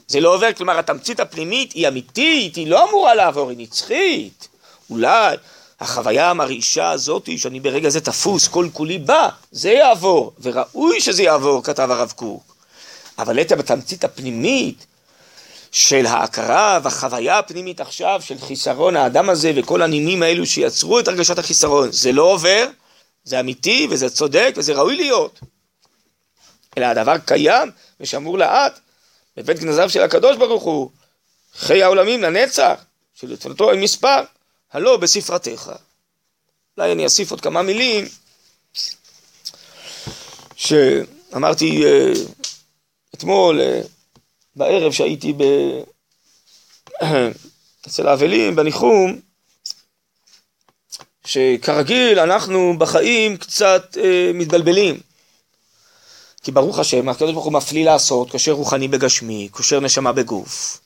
זה 0.08 0.20
לא 0.20 0.36
עובר, 0.36 0.54
כלומר 0.54 0.80
התמצית 0.80 1.20
הפנימית 1.20 1.72
היא 1.74 1.88
אמיתית, 1.88 2.56
היא 2.56 2.68
לא 2.68 2.90
אמורה 2.90 3.16
לעבור, 3.16 3.50
היא 3.50 3.58
נצחית. 3.58 4.48
אולי 4.90 5.36
החוויה 5.80 6.30
המרעישה 6.30 6.92
הזאת, 6.92 7.30
שאני 7.38 7.60
ברגע 7.60 7.90
זה 7.90 8.02
תפוס, 8.02 8.48
כל 8.48 8.68
כולי 8.74 8.98
בא, 8.98 9.30
זה 9.52 9.72
יעבור, 9.72 10.34
וראוי 10.42 11.02
שזה 11.02 11.24
יעבור, 11.24 11.64
כתב 11.64 11.92
הרב 11.92 12.14
קוק. 12.16 12.56
אבל 13.18 13.42
את 13.42 13.52
התמצית 13.52 14.04
הפנימית 14.04 14.86
של 15.74 16.06
ההכרה 16.06 16.80
והחוויה 16.84 17.40
הפנימית 17.40 17.82
עכשיו 17.82 18.22
של 18.26 18.40
חיסרון 18.40 18.96
האדם 18.96 19.30
הזה 19.30 19.52
וכל 19.56 19.82
הנימים 19.82 20.24
האלו 20.24 20.46
שיצרו 20.46 21.00
את 21.00 21.08
הרגשת 21.08 21.40
החיסרון, 21.40 21.92
זה 21.92 22.12
לא 22.12 22.24
עובר, 22.24 22.68
זה 23.24 23.40
אמיתי 23.40 23.88
וזה 23.90 24.10
צודק 24.10 24.54
וזה 24.58 24.74
ראוי 24.74 24.96
להיות. 24.96 25.40
אלא 26.78 26.86
הדבר 26.86 27.18
קיים 27.18 27.72
ושמור 28.00 28.38
לאט 28.38 28.80
בבית 29.38 29.60
גנזיו 29.60 29.90
של 29.90 30.02
הקדוש 30.02 30.38
ברוך 30.38 30.64
הוא, 30.64 30.90
חיי 31.56 31.84
העולמים 31.84 32.22
לנצח, 32.22 32.76
שלתפילתו 33.14 33.72
אין 33.72 33.82
מספר. 33.82 34.24
הלא 34.72 34.98
בספרתך. 34.98 35.72
אולי 36.78 36.92
אני 36.92 37.04
אוסיף 37.04 37.32
עוד 37.32 37.42
כמה 37.42 37.62
מילים, 37.62 38.06
שאמרתי 40.56 41.84
uh, 41.84 42.18
אתמול 43.16 43.60
uh, 43.60 43.88
בערב 44.56 44.92
שהייתי 44.92 45.34
ב... 45.34 45.44
אצל 47.88 48.08
האבלים 48.08 48.56
בניחום, 48.56 49.20
שכרגיל 51.26 52.20
אנחנו 52.20 52.74
בחיים 52.78 53.38
קצת 53.38 53.98
uh, 53.98 54.00
מתבלבלים. 54.34 55.00
כי 56.44 56.52
ברוך 56.52 56.80
השם, 56.80 57.10
הקדוש 57.10 57.32
ברוך 57.32 57.46
הוא 57.46 57.54
מפליא 57.54 57.86
לעשות, 57.86 58.32
קושר 58.32 58.52
רוחני 58.52 58.88
בגשמי, 58.88 59.50
קושר 59.52 59.80
נשמה 59.80 60.12
בגוף. 60.12 60.80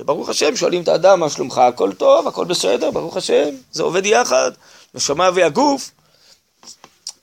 וברוך 0.00 0.28
השם, 0.28 0.56
שואלים 0.56 0.82
את 0.82 0.88
האדם, 0.88 1.20
מה 1.20 1.30
שלומך? 1.30 1.58
הכל 1.58 1.92
טוב, 1.92 2.28
הכל 2.28 2.44
בסדר, 2.44 2.90
ברוך 2.90 3.16
השם, 3.16 3.48
זה 3.72 3.82
עובד 3.82 4.06
יחד, 4.06 4.50
נשמה 4.94 5.30
והגוף. 5.34 5.90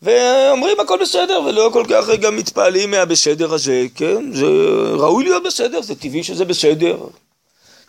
ואומרים 0.01 0.79
הכל 0.79 0.99
בסדר, 1.01 1.41
ולא 1.45 1.69
כל 1.73 1.85
כך 1.89 2.09
גם 2.21 2.35
מתפעלים 2.35 2.91
מהבסדר 2.91 3.53
הזה, 3.53 3.85
כן? 3.95 4.33
זה 4.33 4.45
ראוי 4.93 5.23
להיות 5.23 5.43
בסדר, 5.43 5.81
זה 5.81 5.95
טבעי 5.95 6.23
שזה 6.23 6.45
בסדר. 6.45 6.97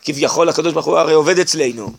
כביכול 0.02 0.48
הקדוש 0.48 0.72
ברוך 0.72 0.86
הוא 0.86 0.98
הרי 0.98 1.14
עובד 1.14 1.38
אצלנו. 1.38 1.92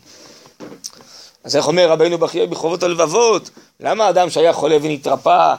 אז 1.44 1.56
איך 1.56 1.66
אומר 1.68 1.88
רבינו 1.88 2.18
בחיי 2.18 2.46
בחובות 2.46 2.82
הלבבות? 2.82 3.50
למה 3.80 4.08
אדם 4.08 4.30
שהיה 4.30 4.52
חולה 4.52 4.76
ונתרפא, 4.82 5.54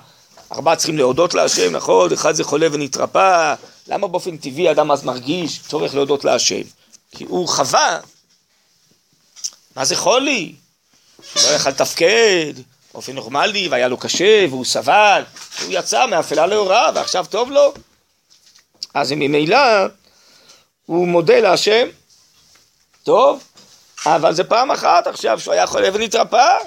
ארבעה 0.52 0.76
צריכים 0.76 0.98
להודות 0.98 1.34
להשם, 1.34 1.76
נכון? 1.76 2.14
אחד 2.14 2.36
זה 2.36 2.44
חולה 2.44 2.68
ונתרפא, 2.72 3.54
למה 3.88 4.08
באופן 4.08 4.38
טבעי 4.38 4.72
אדם 4.72 4.92
אז 4.92 5.04
מרגיש 5.04 5.60
צורך 5.68 5.96
להודות 5.96 6.26
להשם? 6.26 6.62
כי 7.12 7.24
הוא 7.24 7.48
חווה, 7.48 8.00
מה 9.76 9.86
זה 9.86 9.96
חולי? 9.96 10.54
לא 11.36 11.50
יכל 11.50 11.70
לתפקד 11.70 12.54
באופן 12.94 13.16
נורמלי, 13.16 13.68
והיה 13.68 13.88
לו 13.88 13.98
קשה, 13.98 14.46
והוא 14.50 14.66
סבל, 14.66 15.24
הוא 15.64 15.70
יצא 15.70 16.06
מאפלה 16.06 16.48
לאורה, 16.48 16.92
ועכשיו 16.96 17.26
טוב 17.30 17.52
לו. 17.52 17.74
אז 18.94 19.12
ממילא 19.12 19.58
הוא 20.86 21.08
מודה 21.08 21.40
להשם, 21.40 21.88
טוב, 23.04 23.44
אבל 24.06 24.34
זה 24.34 24.44
פעם 24.44 24.72
אחת 24.72 25.08
עכשיו 25.08 25.40
שהוא 25.40 25.54
היה 25.54 25.68
חולה 25.68 25.90
ונתרפא, 25.94 26.58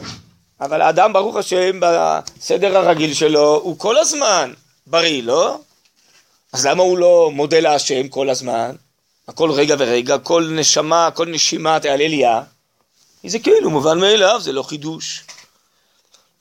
אבל 0.61 0.83
האדם, 0.83 1.13
ברוך 1.13 1.37
השם, 1.37 1.81
בסדר 1.81 2.77
הרגיל 2.77 3.15
שלו, 3.15 3.61
הוא 3.63 3.79
כל 3.79 3.99
הזמן 3.99 4.53
בריא, 4.87 5.23
לא? 5.23 5.59
אז 6.53 6.67
למה 6.67 6.83
הוא 6.83 6.99
לא 6.99 7.31
מודה 7.33 7.61
להשם 7.61 8.09
כל 8.09 8.31
הזמן? 8.31 8.75
הכל 9.29 9.51
רגע 9.51 9.75
ורגע, 9.79 10.19
כל 10.19 10.49
נשמה, 10.51 11.09
כל 11.15 11.27
נשימה 11.27 11.81
תהלליה, 11.81 12.43
זה 13.27 13.39
כאילו 13.39 13.71
מובן 13.71 14.01
מאליו, 14.01 14.41
זה 14.41 14.53
לא 14.53 14.63
חידוש. 14.63 15.25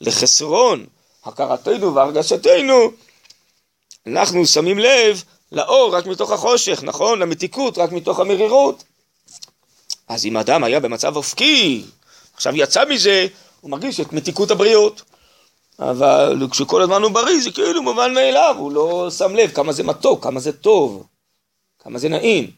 לחסרון 0.06 0.86
הכרתנו 1.24 1.94
והרגשתנו, 1.94 2.90
אנחנו 4.06 4.46
שמים 4.46 4.78
לב 4.78 5.22
לאור 5.52 5.94
רק 5.94 6.06
מתוך 6.06 6.30
החושך, 6.30 6.80
נכון? 6.82 7.18
למתיקות 7.18 7.78
רק 7.78 7.92
מתוך 7.92 8.20
המרירות. 8.20 8.84
אז 10.08 10.26
אם 10.26 10.36
אדם 10.36 10.64
היה 10.64 10.80
במצב 10.80 11.16
אופקי, 11.16 11.84
עכשיו 12.34 12.56
יצא 12.56 12.84
מזה, 12.84 13.26
הוא 13.60 13.70
מרגיש 13.70 14.00
את 14.00 14.12
מתיקות 14.12 14.50
הבריאות. 14.50 15.02
אבל 15.78 16.46
כשכל 16.50 16.82
הזמן 16.82 17.02
הוא 17.02 17.10
בריא, 17.10 17.40
זה 17.42 17.50
כאילו 17.50 17.82
מובן 17.82 18.14
מאליו, 18.14 18.54
הוא 18.58 18.72
לא 18.72 19.10
שם 19.10 19.34
לב 19.34 19.50
כמה 19.50 19.72
זה 19.72 19.82
מתוק, 19.82 20.22
כמה 20.22 20.40
זה 20.40 20.52
טוב, 20.52 21.06
כמה 21.78 21.98
זה 21.98 22.08
נעים. 22.08 22.50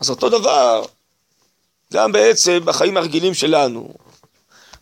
אז 0.00 0.10
אותו 0.10 0.28
דבר, 0.28 0.84
גם 1.92 2.12
בעצם 2.12 2.60
בחיים 2.64 2.96
הרגילים 2.96 3.34
שלנו. 3.34 3.94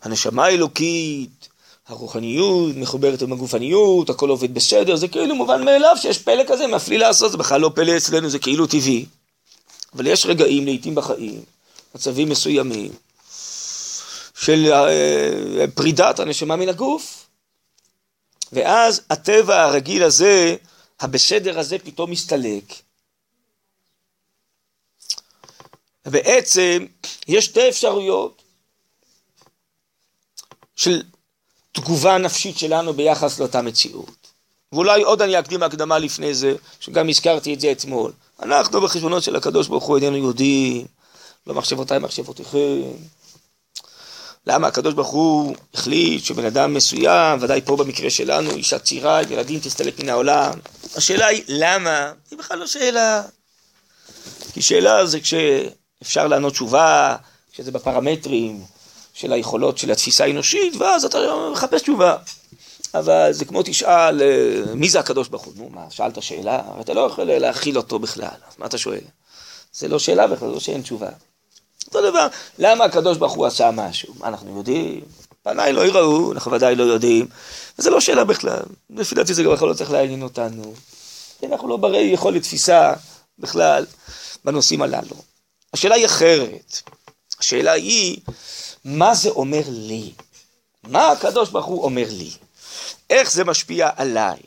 הנשמה 0.03 0.45
האלוקית, 0.45 1.49
הרוחניות 1.87 2.75
מחוברת 2.75 3.21
עם 3.21 3.33
הגופניות, 3.33 4.09
הכל 4.09 4.29
עובד 4.29 4.53
בסדר, 4.53 4.95
זה 4.95 5.07
כאילו 5.07 5.35
מובן 5.35 5.65
מאליו 5.65 5.95
שיש 5.97 6.17
פלא 6.17 6.43
כזה, 6.47 6.67
מפליא 6.67 6.97
לעשות, 6.97 7.31
זה 7.31 7.37
בכלל 7.37 7.61
לא 7.61 7.71
פלא 7.75 7.97
אצלנו, 7.97 8.29
זה 8.29 8.39
כאילו 8.39 8.67
טבעי. 8.67 9.05
אבל 9.95 10.07
יש 10.07 10.25
רגעים, 10.25 10.65
לעיתים 10.65 10.95
בחיים, 10.95 11.41
מצבים 11.95 12.29
מסוימים, 12.29 12.91
של 14.35 14.71
אה, 14.71 15.65
פרידת 15.75 16.19
הנשמה 16.19 16.55
מן 16.55 16.69
הגוף. 16.69 17.27
ואז 18.51 19.01
הטבע 19.09 19.63
הרגיל 19.63 20.03
הזה, 20.03 20.55
הבסדר 20.99 21.59
הזה 21.59 21.79
פתאום 21.79 22.11
מסתלק, 22.11 22.63
ובעצם 26.05 26.85
יש 27.27 27.45
שתי 27.45 27.69
אפשרויות 27.69 28.42
של 30.75 31.01
תגובה 31.71 32.17
נפשית 32.17 32.57
שלנו 32.57 32.93
ביחס 32.93 33.39
לאותה 33.39 33.61
מציאות. 33.61 34.27
ואולי 34.73 35.01
עוד 35.01 35.21
אני 35.21 35.39
אקדים 35.39 35.63
הקדמה 35.63 35.99
לפני 35.99 36.33
זה, 36.33 36.55
שגם 36.79 37.09
הזכרתי 37.09 37.53
את 37.53 37.59
זה 37.59 37.71
אתמול. 37.71 38.11
אנחנו 38.41 38.81
בחשבונות 38.81 39.23
של 39.23 39.35
הקדוש 39.35 39.67
ברוך 39.67 39.83
הוא 39.83 39.97
איננו 39.97 40.17
יודעים, 40.17 40.85
לא 41.47 41.53
מחשבותיי 41.53 41.99
מחשבותיכם. 41.99 42.81
למה 44.47 44.67
הקדוש 44.67 44.93
ברוך 44.93 45.07
הוא 45.07 45.55
החליט 45.73 46.23
שבן 46.23 46.45
אדם 46.45 46.73
מסוים, 46.73 47.39
ודאי 47.41 47.61
פה 47.65 47.77
במקרה 47.77 48.09
שלנו, 48.09 48.51
אישה 48.51 48.79
צעירה, 48.79 49.21
ילדים 49.29 49.59
תסתלק 49.59 49.99
מן 49.99 50.09
העולם. 50.09 50.51
השאלה 50.95 51.27
היא 51.27 51.43
למה? 51.47 52.11
היא 52.31 52.39
בכלל 52.39 52.59
לא 52.59 52.67
שאלה. 52.67 53.23
כי 54.53 54.61
שאלה 54.61 55.05
זה 55.05 55.19
כש... 55.19 55.33
אפשר 56.01 56.27
לענות 56.27 56.53
תשובה, 56.53 57.15
שזה 57.53 57.71
בפרמטרים 57.71 58.63
של 59.13 59.33
היכולות 59.33 59.77
של 59.77 59.91
התפיסה 59.91 60.23
האנושית, 60.23 60.75
ואז 60.75 61.05
אתה 61.05 61.17
מחפש 61.51 61.81
תשובה. 61.81 62.15
אבל 62.93 63.33
זה 63.33 63.45
כמו 63.45 63.61
תשאל, 63.63 64.21
אה, 64.21 64.75
מי 64.75 64.89
זה 64.89 64.99
הקדוש 64.99 65.27
ברוך 65.27 65.43
הוא? 65.43 65.53
נו, 65.55 65.69
מה, 65.69 65.85
שאלת 65.89 66.23
שאלה? 66.23 66.61
הרי 66.65 66.81
אתה 66.81 66.93
לא 66.93 67.01
יכול 67.01 67.23
להכיל 67.23 67.77
אותו 67.77 67.99
בכלל, 67.99 68.27
אז 68.27 68.53
מה 68.57 68.65
אתה 68.65 68.77
שואל? 68.77 69.01
זה 69.73 69.87
לא 69.87 69.99
שאלה 69.99 70.27
בכלל, 70.27 70.47
זה 70.47 70.53
לא 70.53 70.59
שאין 70.59 70.81
תשובה. 70.81 71.09
אותו 71.87 72.09
דבר, 72.09 72.27
למה 72.59 72.85
הקדוש 72.85 73.17
ברוך 73.17 73.33
הוא 73.33 73.45
עשה 73.45 73.71
משהו? 73.71 74.13
מה 74.19 74.27
אנחנו 74.27 74.57
יודעים? 74.57 75.01
פניי 75.43 75.73
לא 75.73 75.85
יראו, 75.85 76.31
אנחנו 76.31 76.51
ודאי 76.51 76.75
לא 76.75 76.83
יודעים, 76.83 77.27
וזה 77.79 77.89
לא 77.89 78.01
שאלה 78.01 78.23
בכלל. 78.23 78.61
לפי 78.89 79.15
דעתי 79.15 79.33
זה 79.33 79.43
בכלל 79.43 79.67
לא 79.67 79.73
צריך 79.73 79.91
לעניין 79.91 80.21
אותנו. 80.21 80.73
אנחנו 81.43 81.67
לא 81.67 81.77
ברי 81.77 82.01
יכולת 82.01 82.41
תפיסה 82.41 82.93
בכלל 83.39 83.85
בנושאים 84.45 84.81
הללו. 84.81 85.15
השאלה 85.73 85.95
היא 85.95 86.05
אחרת. 86.05 86.81
השאלה 87.43 87.71
היא, 87.71 88.17
מה 88.85 89.15
זה 89.15 89.29
אומר 89.29 89.61
לי? 89.67 90.11
מה 90.83 91.11
הקדוש 91.11 91.49
ברוך 91.49 91.65
הוא 91.65 91.83
אומר 91.83 92.05
לי? 92.09 92.29
איך 93.09 93.31
זה 93.31 93.43
משפיע 93.43 93.89
עליי? 93.95 94.37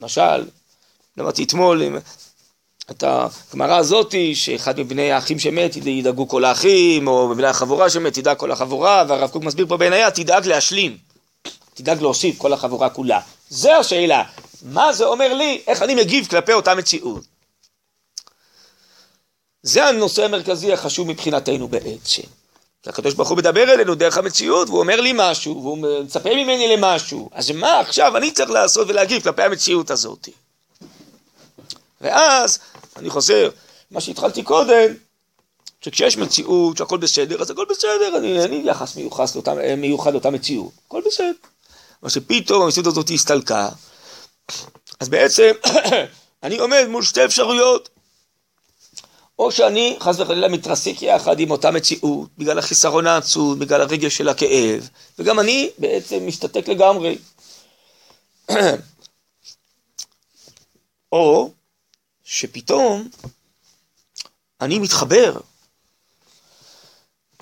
למשל, 0.00 0.44
למדתי 1.16 1.44
אתמול 1.44 1.82
את 2.90 3.04
הגמרא 3.06 3.76
הזאתי, 3.76 4.34
שאחד 4.34 4.80
מבני 4.80 5.12
האחים 5.12 5.38
שמת 5.38 5.76
ידאגו 5.76 6.28
כל 6.28 6.44
האחים, 6.44 7.08
או 7.08 7.28
מבני 7.28 7.46
החבורה 7.46 7.90
שמת 7.90 8.14
תדאג 8.14 8.36
כל 8.36 8.52
החבורה, 8.52 9.04
והרב 9.08 9.30
קוק 9.30 9.44
מסביר 9.44 9.66
פה 9.68 9.76
בעינייה, 9.76 10.10
תדאג 10.10 10.46
להשלים, 10.46 10.98
תדאג 11.74 12.00
להוסיף 12.00 12.38
כל 12.38 12.52
החבורה 12.52 12.90
כולה. 12.90 13.20
זה 13.48 13.76
השאלה, 13.76 14.22
מה 14.62 14.92
זה 14.92 15.04
אומר 15.04 15.34
לי, 15.34 15.62
איך 15.66 15.82
אני 15.82 15.94
מגיב 15.94 16.26
כלפי 16.26 16.52
אותה 16.52 16.74
מציאות. 16.74 17.31
זה 19.62 19.84
הנושא 19.84 20.24
המרכזי 20.24 20.72
החשוב 20.72 21.08
מבחינתנו 21.08 21.68
בעצם. 21.68 22.22
הקדוש 22.86 23.14
ברוך 23.14 23.28
הוא 23.28 23.38
מדבר 23.38 23.72
אלינו 23.72 23.94
דרך 23.94 24.18
המציאות, 24.18 24.68
והוא 24.68 24.80
אומר 24.80 25.00
לי 25.00 25.12
משהו, 25.14 25.62
והוא 25.62 25.78
מצפה 25.78 26.30
ממני 26.34 26.76
למשהו. 26.76 27.30
אז 27.32 27.50
מה 27.50 27.80
עכשיו 27.80 28.16
אני 28.16 28.30
צריך 28.30 28.50
לעשות 28.50 28.88
ולהגיב 28.88 29.22
כלפי 29.22 29.42
המציאות 29.42 29.90
הזאת? 29.90 30.28
ואז 32.00 32.58
אני 32.96 33.10
חוזר, 33.10 33.50
מה 33.90 34.00
שהתחלתי 34.00 34.42
קודם, 34.42 34.94
שכשיש 35.80 36.16
מציאות 36.16 36.76
שהכל 36.76 36.98
בסדר, 36.98 37.42
אז 37.42 37.50
הכל 37.50 37.64
בסדר, 37.70 38.16
אני, 38.18 38.48
לי 38.48 38.70
יחס 38.70 38.96
מיוחד 38.96 39.24
לאותה, 39.34 39.54
מיוחד 39.76 40.12
לאותה 40.12 40.30
מציאות, 40.30 40.72
הכל 40.86 41.00
בסדר. 41.06 41.32
אבל 42.02 42.10
שפתאום 42.10 42.62
המציאות 42.62 42.86
הזאת 42.86 43.10
הסתלקה, 43.14 43.68
אז 45.00 45.08
בעצם 45.08 45.50
אני 46.42 46.58
עומד 46.58 46.84
מול 46.88 47.02
שתי 47.02 47.24
אפשרויות. 47.24 47.88
או 49.38 49.52
שאני 49.52 49.96
חס 50.00 50.20
וחלילה 50.20 50.48
מתרסק 50.48 51.02
יחד 51.02 51.40
עם 51.40 51.50
אותה 51.50 51.70
מציאות, 51.70 52.28
בגלל 52.38 52.58
החיסרון 52.58 53.06
העצוב, 53.06 53.58
בגלל 53.58 53.80
הרגש 53.80 54.16
של 54.16 54.28
הכאב, 54.28 54.88
וגם 55.18 55.40
אני 55.40 55.70
בעצם 55.78 56.26
משתתק 56.26 56.68
לגמרי. 56.68 57.18
או 61.12 61.50
שפתאום 62.24 63.08
אני 64.60 64.78
מתחבר 64.78 65.36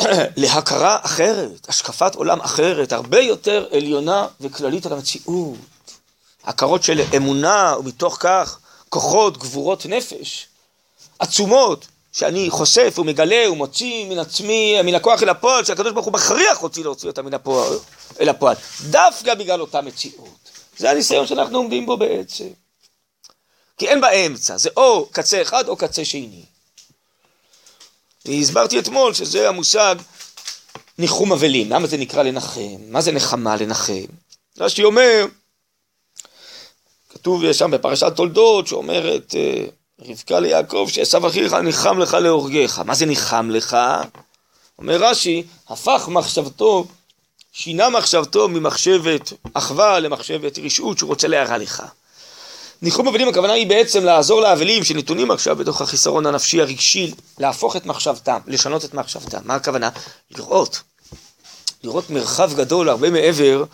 להכרה 0.36 0.98
אחרת, 1.02 1.68
השקפת 1.68 2.14
עולם 2.14 2.40
אחרת, 2.40 2.92
הרבה 2.92 3.20
יותר 3.20 3.68
עליונה 3.72 4.26
וכללית 4.40 4.86
על 4.86 4.92
המציאות. 4.92 5.58
הכרות 6.44 6.82
של 6.82 7.00
אמונה, 7.16 7.74
ומתוך 7.78 8.16
כך 8.20 8.58
כוחות, 8.88 9.38
גבורות 9.38 9.86
נפש, 9.86 10.46
עצומות, 11.20 11.86
שאני 12.12 12.50
חושף 12.50 12.94
ומגלה 12.98 13.50
ומוציא 13.52 14.08
מן 14.08 14.18
עצמי, 14.18 14.82
מן 14.82 14.94
הכוח 14.94 15.22
אל 15.22 15.28
הפועל, 15.28 15.64
שהקדוש 15.64 15.92
ברוך 15.92 16.06
הוא 16.06 16.12
מכריח 16.12 16.62
אותי 16.62 16.82
להוציא 16.82 17.08
אותה 17.08 17.22
מן 17.22 17.34
הפועל, 17.34 17.78
אל 18.20 18.28
הפועל, 18.28 18.56
דווקא 18.90 19.34
בגלל 19.34 19.60
אותה 19.60 19.80
מציאות. 19.80 20.50
זה 20.76 20.90
הניסיון 20.90 21.26
שאנחנו 21.26 21.58
עומדים 21.58 21.86
בו 21.86 21.96
בעצם. 21.96 22.48
כי 23.78 23.88
אין 23.88 24.00
באמצע, 24.00 24.56
זה 24.56 24.70
או 24.76 25.08
קצה 25.12 25.42
אחד 25.42 25.68
או 25.68 25.76
קצה 25.76 26.04
שני. 26.04 26.44
הסברתי 28.26 28.78
אתמול 28.78 29.14
שזה 29.14 29.48
המושג 29.48 29.96
ניחום 30.98 31.32
אבלים. 31.32 31.70
למה 31.70 31.86
זה 31.86 31.96
נקרא 31.96 32.22
לנחם? 32.22 32.76
מה 32.88 33.00
זה 33.00 33.12
נחמה 33.12 33.56
לנחם? 33.56 34.04
רש"י 34.58 34.84
אומר, 34.84 35.26
כתוב 37.08 37.52
שם 37.52 37.70
בפרשת 37.70 38.12
תולדות, 38.16 38.66
שאומרת 38.66 39.34
אה, 39.34 39.64
רבקה 40.08 40.40
ליעקב, 40.40 40.88
שעשו 40.92 41.26
אחיך 41.28 41.52
ניחם 41.52 41.98
לך 41.98 42.14
להורגך. 42.14 42.78
מה 42.78 42.94
זה 42.94 43.06
ניחם 43.06 43.50
לך? 43.50 43.76
אומר 44.78 44.96
רש"י, 44.96 45.42
הפך 45.68 46.08
מחשבתו, 46.08 46.84
שינה 47.52 47.90
מחשבתו 47.90 48.48
ממחשבת 48.48 49.32
אחווה 49.54 50.00
למחשבת 50.00 50.58
רשעות 50.58 50.98
שהוא 50.98 51.08
רוצה 51.08 51.28
להרע 51.28 51.58
לך. 51.58 51.82
ניחום 52.82 53.08
אבלים 53.08 53.28
הכוונה 53.28 53.52
היא 53.52 53.66
בעצם 53.66 54.04
לעזור 54.04 54.40
לאבלים 54.40 54.84
שנתונים 54.84 55.30
עכשיו 55.30 55.56
בתוך 55.56 55.80
החיסרון 55.80 56.26
הנפשי 56.26 56.60
הרגשי, 56.60 57.12
להפוך 57.38 57.76
את 57.76 57.86
מחשבתם, 57.86 58.38
לשנות 58.46 58.84
את 58.84 58.94
מחשבתם. 58.94 59.38
מה 59.44 59.54
הכוונה? 59.54 59.90
לראות. 60.30 60.82
לראות 61.82 62.10
מרחב 62.10 62.54
גדול 62.54 62.88
הרבה 62.88 63.10
מעבר 63.10 63.64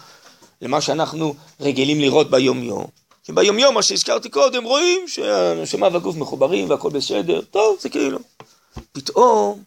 למה 0.63 0.81
שאנחנו 0.81 1.35
רגילים 1.61 2.01
לראות 2.01 2.31
ביום-יום. 2.31 2.87
כי 3.27 3.33
ביום-יום, 3.33 3.75
מה 3.75 3.83
שהזכרתי 3.83 4.29
קודם, 4.29 4.65
רואים 4.65 5.09
שהנשמה 5.09 5.89
והגוף 5.93 6.17
מחוברים 6.17 6.71
והכל 6.71 6.91
בסדר, 6.91 7.41
טוב, 7.41 7.77
זה 7.81 7.89
כאילו. 7.89 8.19
פתאום 8.93 9.63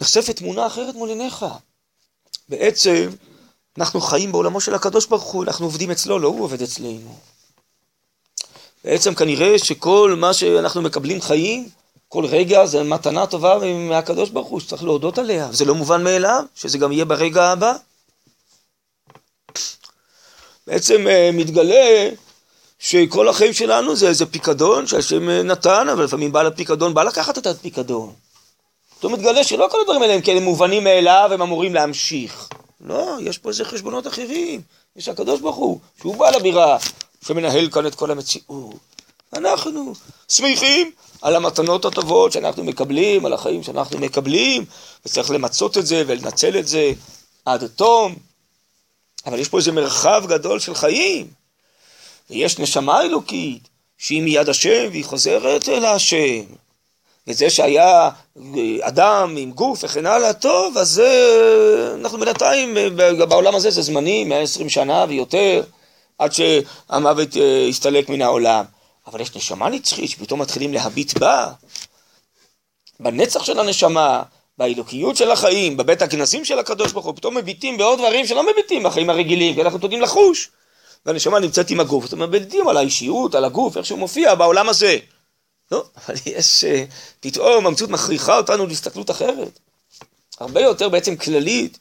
נחשפת 0.00 0.36
תמונה 0.36 0.66
אחרת 0.66 0.94
מול 0.94 1.08
עיניך. 1.08 1.46
בעצם 2.48 3.10
אנחנו 3.78 4.00
חיים 4.00 4.32
בעולמו 4.32 4.60
של 4.60 4.74
הקדוש 4.74 5.06
ברוך 5.06 5.22
הוא, 5.22 5.44
אנחנו 5.44 5.66
עובדים 5.66 5.90
אצלו, 5.90 6.18
לא 6.18 6.28
הוא 6.28 6.44
עובד 6.44 6.62
אצלנו. 6.62 7.18
בעצם 8.84 9.14
כנראה 9.14 9.58
שכל 9.58 10.14
מה 10.16 10.32
שאנחנו 10.34 10.82
מקבלים 10.82 11.20
חיים, 11.20 11.68
כל 12.08 12.26
רגע 12.26 12.66
זה 12.66 12.82
מתנה 12.82 13.26
טובה 13.26 13.58
מהקדוש 13.88 14.30
ברוך 14.30 14.48
הוא, 14.48 14.60
שצריך 14.60 14.84
להודות 14.84 15.18
עליה. 15.18 15.48
זה 15.52 15.64
לא 15.64 15.74
מובן 15.74 16.04
מאליו, 16.04 16.44
שזה 16.54 16.78
גם 16.78 16.92
יהיה 16.92 17.04
ברגע 17.04 17.44
הבא. 17.44 17.76
בעצם 20.68 21.06
אה, 21.08 21.30
מתגלה 21.32 22.10
שכל 22.78 23.28
החיים 23.28 23.52
שלנו 23.52 23.96
זה 23.96 24.08
איזה 24.08 24.26
פיקדון 24.26 24.86
שהשם 24.86 25.30
אה, 25.30 25.42
נתן, 25.42 25.88
אבל 25.88 26.04
לפעמים 26.04 26.32
בעל 26.32 26.46
הפיקדון 26.46 26.94
בא 26.94 27.02
לקחת 27.02 27.38
את 27.38 27.46
הפיקדון. 27.46 28.12
פתאום 28.98 29.12
מתגלה 29.12 29.44
שלא 29.44 29.68
כל 29.70 29.80
הדברים 29.80 30.02
האלה 30.02 30.14
הם 30.14 30.20
כאלה 30.20 30.40
מובנים 30.40 30.84
מאליו, 30.84 31.30
הם 31.32 31.42
אמורים 31.42 31.74
להמשיך. 31.74 32.48
לא, 32.80 33.16
יש 33.20 33.38
פה 33.38 33.48
איזה 33.48 33.64
חשבונות 33.64 34.06
אחרים. 34.06 34.60
יש 34.96 35.08
הקדוש 35.08 35.40
ברוך 35.40 35.56
הוא, 35.56 35.78
שהוא 36.00 36.16
בעל 36.16 36.34
הבירה, 36.34 36.76
שמנהל 37.26 37.70
כאן 37.70 37.86
את 37.86 37.94
כל 37.94 38.10
המציאות. 38.10 38.76
אנחנו 39.36 39.92
שמחים 40.28 40.90
על 41.22 41.36
המתנות 41.36 41.84
הטובות 41.84 42.32
שאנחנו 42.32 42.64
מקבלים, 42.64 43.26
על 43.26 43.32
החיים 43.32 43.62
שאנחנו 43.62 43.98
מקבלים, 43.98 44.64
וצריך 45.06 45.30
למצות 45.30 45.78
את 45.78 45.86
זה 45.86 46.02
ולנצל 46.06 46.58
את 46.58 46.68
זה 46.68 46.92
עד 47.44 47.66
תום. 47.66 48.27
אבל 49.28 49.38
יש 49.38 49.48
פה 49.48 49.58
איזה 49.58 49.72
מרחב 49.72 50.24
גדול 50.26 50.58
של 50.58 50.74
חיים, 50.74 51.26
ויש 52.30 52.58
נשמה 52.58 53.02
אלוקית 53.02 53.68
שהיא 53.98 54.22
מיד 54.22 54.48
השם 54.48 54.88
והיא 54.90 55.04
חוזרת 55.04 55.68
אל 55.68 55.84
השם. 55.84 56.42
וזה 57.26 57.50
שהיה 57.50 58.10
אדם 58.80 59.34
עם 59.38 59.52
גוף 59.52 59.84
וכן 59.84 60.06
הלאה, 60.06 60.32
טוב, 60.32 60.78
אז 60.78 60.88
זה, 60.88 61.94
אנחנו 62.00 62.18
בינתיים, 62.18 62.74
בעולם 63.28 63.54
הזה 63.54 63.70
זה 63.70 63.82
זמני, 63.82 64.24
120 64.24 64.68
שנה 64.68 65.04
ויותר. 65.08 65.62
עד 66.18 66.32
שהמוות 66.32 67.36
אה, 67.36 67.66
יסתלק 67.68 68.08
מן 68.08 68.22
העולם. 68.22 68.64
אבל 69.06 69.20
יש 69.20 69.36
נשמה 69.36 69.68
נצחית 69.68 70.10
שפתאום 70.10 70.40
מתחילים 70.40 70.72
להביט 70.72 71.18
בה, 71.18 71.52
בנצח 73.00 73.44
של 73.44 73.58
הנשמה, 73.58 74.22
באלוקיות 74.58 75.16
של 75.16 75.30
החיים, 75.30 75.76
בבית 75.76 76.02
הכנסים 76.02 76.44
של 76.44 76.58
הקדוש 76.58 76.92
ברוך 76.92 77.06
הוא, 77.06 77.14
פתאום 77.16 77.36
מביטים 77.36 77.78
בעוד 77.78 77.98
דברים 77.98 78.26
שלא 78.26 78.52
מביטים 78.52 78.82
בחיים 78.82 79.10
הרגילים, 79.10 79.54
כי 79.54 79.62
אנחנו 79.62 79.78
יודעים 79.82 80.02
לחוש. 80.02 80.50
והנשמה 81.06 81.38
נמצאת 81.38 81.70
עם 81.70 81.80
הגוף, 81.80 82.04
זאת 82.04 82.12
אומרת, 82.12 82.28
מביטים 82.28 82.68
על 82.68 82.76
האישיות, 82.76 83.34
על 83.34 83.44
הגוף, 83.44 83.76
איך 83.76 83.86
שהוא 83.86 83.98
מופיע 83.98 84.34
בעולם 84.34 84.68
הזה. 84.68 84.98
לא, 85.72 85.84
אבל 85.96 86.14
יש, 86.26 86.64
אה, 86.64 86.84
פתאום 87.20 87.66
המציאות 87.66 87.90
מכריחה 87.90 88.36
אותנו 88.36 88.66
להסתכלות 88.66 89.10
אחרת. 89.10 89.58
הרבה 90.40 90.60
יותר 90.60 90.88
בעצם 90.88 91.16
כללית, 91.16 91.78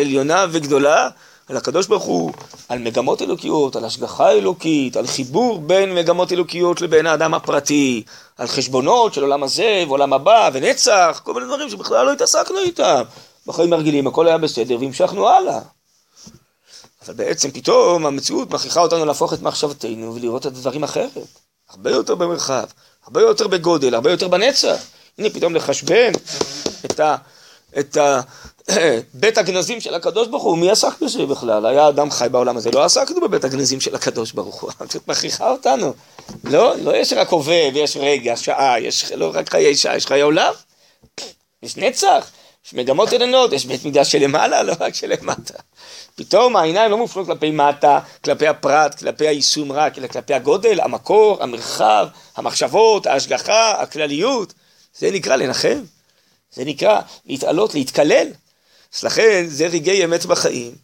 עליונה 0.00 0.46
וגדולה, 0.50 1.08
על 1.50 1.56
הקדוש 1.56 1.86
ברוך 1.86 2.04
הוא, 2.04 2.32
על 2.68 2.78
מגמות 2.78 3.22
אלוקיות, 3.22 3.76
על 3.76 3.84
השגחה 3.84 4.30
אלוקית, 4.30 4.96
על 4.96 5.06
חיבור 5.06 5.60
בין 5.60 5.94
מגמות 5.94 6.32
אלוקיות 6.32 6.80
לבין 6.80 7.06
האדם 7.06 7.34
הפרטי, 7.34 8.02
על 8.38 8.46
חשבונות 8.46 9.14
של 9.14 9.22
עולם 9.22 9.42
הזה 9.42 9.84
ועולם 9.88 10.12
הבא 10.12 10.50
ונצח, 10.52 11.20
כל 11.24 11.34
מיני 11.34 11.46
דברים 11.46 11.70
שבכלל 11.70 12.06
לא 12.06 12.12
התעסקנו 12.12 12.58
איתם. 12.58 13.02
בחיים 13.46 13.72
הרגילים 13.72 14.06
הכל 14.06 14.28
היה 14.28 14.38
בסדר 14.38 14.76
והמשכנו 14.80 15.28
הלאה. 15.28 15.60
אבל 17.06 17.14
בעצם 17.14 17.50
פתאום 17.50 18.06
המציאות 18.06 18.50
מכריחה 18.50 18.80
אותנו 18.80 19.04
להפוך 19.04 19.34
את 19.34 19.42
מחשבתנו 19.42 20.14
ולראות 20.14 20.42
את 20.42 20.46
הדברים 20.46 20.84
אחרת. 20.84 21.28
הרבה 21.70 21.90
יותר 21.90 22.14
במרחב, 22.14 22.64
הרבה 23.04 23.20
יותר 23.20 23.48
בגודל, 23.48 23.94
הרבה 23.94 24.10
יותר 24.10 24.28
בנצח. 24.28 24.76
הנה 25.18 25.30
פתאום 25.30 25.54
לחשבן 25.54 26.12
את 26.84 27.00
את 27.78 27.96
בית 29.14 29.38
הגנזים 29.38 29.80
של 29.80 29.94
הקדוש 29.94 30.28
ברוך 30.28 30.42
הוא, 30.42 30.58
מי 30.58 30.70
עסק 30.70 31.02
בזה 31.02 31.26
בכלל? 31.26 31.66
היה 31.66 31.88
אדם 31.88 32.10
חי 32.10 32.26
בעולם 32.30 32.56
הזה, 32.56 32.70
לא 32.70 32.84
עסקנו 32.84 33.20
בבית 33.20 33.44
הגנזים 33.44 33.80
של 33.80 33.94
הקדוש 33.94 34.32
ברוך 34.32 34.60
הוא, 34.60 34.70
את 34.96 35.08
מכריחה 35.08 35.50
אותנו. 35.50 35.92
לא, 36.44 36.74
לא 36.76 36.96
יש 36.96 37.12
רק 37.12 37.28
הווה 37.28 37.68
ויש 37.74 37.96
רגע, 37.96 38.36
שעה, 38.36 38.80
יש 38.80 39.12
לא 39.12 39.30
רק 39.34 39.50
חיי 39.50 39.76
שעה, 39.76 39.96
יש 39.96 40.06
חיי 40.06 40.20
עולם. 40.20 40.52
יש 41.62 41.76
נצח, 41.76 42.30
יש 42.66 42.74
מגמות 42.74 43.12
עליונות, 43.12 43.52
יש 43.52 43.66
בית 43.66 43.84
מקדש 43.84 44.12
שלמעלה, 44.12 44.62
לא 44.62 44.72
רק 44.80 44.94
שלמטה. 44.94 45.54
פתאום 46.14 46.56
העיניים 46.56 46.90
לא 46.90 46.98
מופנות 46.98 47.26
כלפי 47.26 47.50
מטה, 47.50 48.00
כלפי 48.24 48.46
הפרט, 48.46 48.98
כלפי 48.98 49.28
היישום 49.28 49.72
רק, 49.72 49.98
אלא 49.98 50.06
כלפי 50.06 50.34
הגודל, 50.34 50.80
המקור, 50.80 51.42
המרחב, 51.42 52.08
המחשבות, 52.36 53.06
ההשגחה, 53.06 53.70
הכלליות. 53.82 54.54
זה 54.98 55.10
נקרא 55.10 55.36
לנחם. 55.36 55.80
זה 56.52 56.64
נקרא 56.64 57.00
להתעלות, 57.26 57.74
להתקלל. 57.74 58.28
אז 58.96 59.04
לכן 59.04 59.46
זה 59.48 59.66
רגעי 59.66 60.04
אמת 60.04 60.26
בחיים. 60.26 60.74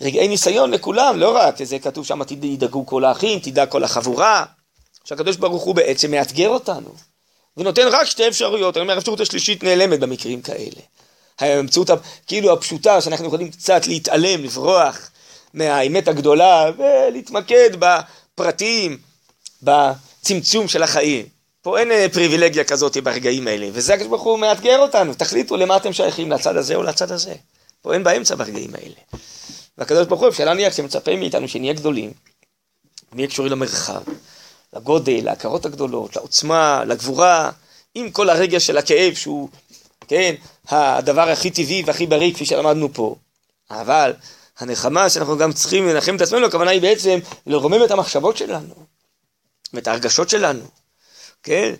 רגעי 0.00 0.28
ניסיון 0.28 0.70
לכולם, 0.70 1.18
לא 1.18 1.36
רק, 1.36 1.62
זה 1.62 1.78
כתוב 1.78 2.06
שם, 2.06 2.24
תדאגו 2.24 2.86
כל 2.86 3.04
האחים, 3.04 3.38
תדאג 3.38 3.68
כל 3.68 3.84
החבורה. 3.84 4.44
שהקדוש 5.04 5.36
ברוך 5.36 5.62
הוא 5.62 5.74
בעצם 5.74 6.10
מאתגר 6.10 6.48
אותנו. 6.48 6.94
ונותן 7.56 7.88
רק 7.90 8.06
שתי 8.06 8.28
אפשרויות, 8.28 8.76
אני 8.76 8.82
אומר, 8.82 8.94
האפשרות 8.94 9.20
השלישית 9.20 9.62
נעלמת 9.62 10.00
במקרים 10.00 10.42
כאלה. 10.42 10.80
המציאות 11.38 11.90
כאילו 12.26 12.52
הפשוטה, 12.52 13.00
שאנחנו 13.00 13.26
יכולים 13.26 13.50
קצת 13.50 13.86
להתעלם, 13.86 14.44
לברוח 14.44 15.10
מהאמת 15.54 16.08
הגדולה 16.08 16.70
ולהתמקד 16.78 17.70
בפרטים, 17.78 18.98
בצמצום 19.62 20.68
של 20.68 20.82
החיים. 20.82 21.37
פה 21.68 21.78
אין 21.78 21.92
אה, 21.92 22.06
פריבילגיה 22.12 22.64
כזאת 22.64 22.96
ברגעים 22.96 23.48
האלה, 23.48 23.68
וזה 23.72 23.94
הקדוש 23.94 24.08
ברוך 24.08 24.22
הוא 24.22 24.38
מאתגר 24.38 24.78
אותנו, 24.78 25.14
תחליטו 25.14 25.56
למה 25.56 25.76
אתם 25.76 25.92
שייכים, 25.92 26.32
לצד 26.32 26.56
הזה 26.56 26.74
או 26.74 26.82
לצד 26.82 27.12
הזה. 27.12 27.34
פה 27.82 27.94
אין 27.94 28.04
באמצע 28.04 28.34
ברגעים 28.34 28.74
האלה. 28.74 28.94
והקדוש 29.78 30.06
ברוך 30.06 30.20
הוא, 30.20 30.28
אפשר 30.28 30.44
להניח 30.44 30.72
שמצפה 30.72 31.16
מאיתנו 31.16 31.48
שנהיה 31.48 31.72
גדולים, 31.72 32.12
נהיה 33.12 33.28
קשורים 33.28 33.52
למרחב, 33.52 34.02
לגודל, 34.72 35.20
להכרות 35.22 35.66
הגדולות, 35.66 36.16
לעוצמה, 36.16 36.84
לגבורה, 36.86 37.50
עם 37.94 38.10
כל 38.10 38.30
הרגע 38.30 38.60
של 38.60 38.78
הכאב 38.78 39.14
שהוא, 39.14 39.48
כן, 40.08 40.34
הדבר 40.68 41.28
הכי 41.28 41.50
טבעי 41.50 41.82
והכי 41.86 42.06
בריא 42.06 42.34
כפי 42.34 42.46
שלמדנו 42.46 42.92
פה. 42.92 43.16
אבל 43.70 44.12
הנחמה 44.58 45.10
שאנחנו 45.10 45.38
גם 45.38 45.52
צריכים 45.52 45.88
לנחם 45.88 46.16
את 46.16 46.20
עצמנו, 46.20 46.46
הכוונה 46.46 46.70
היא 46.70 46.82
בעצם 46.82 47.18
לרומם 47.46 47.84
את 47.84 47.90
המחשבות 47.90 48.36
שלנו, 48.36 48.74
ואת 49.72 49.88
ההרגשות 49.88 50.28
שלנו, 50.28 50.77
כן? 51.42 51.74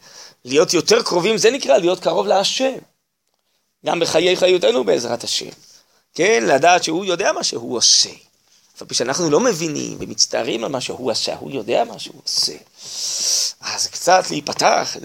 להיות 0.45 0.75
יותר 0.75 1.03
קרובים, 1.03 1.39
זה 1.39 1.51
נקרא 1.51 1.79
להיות 1.79 2.01
קרוב 2.01 2.27
להשם. 2.27 2.75
גם 3.87 4.01
בחיי 4.01 4.37
חיותנו 4.37 4.85
בעזרת 4.85 5.25
השם. 5.25 5.51
כן, 6.15 6.45
לדעת 6.47 6.85
שהוא 6.85 7.05
יודע 7.05 7.33
מה 7.33 7.45
שהוא 7.45 7.77
עושה. 7.77 8.11
אבל 8.81 8.89
כשאנחנו 8.89 9.31
לא 9.31 9.41
מבינים 9.41 9.99
ומצטערים 10.01 10.65
על 10.65 10.71
מה 10.71 10.81
שהוא 10.81 11.11
עשה, 11.11 11.37
הוא 11.37 11.51
יודע 11.51 11.85
מה 11.85 11.99
שהוא 11.99 12.21
עושה. 12.25 12.53
אז 13.61 13.87
קצת 13.87 14.31
להיפתח 14.31 14.97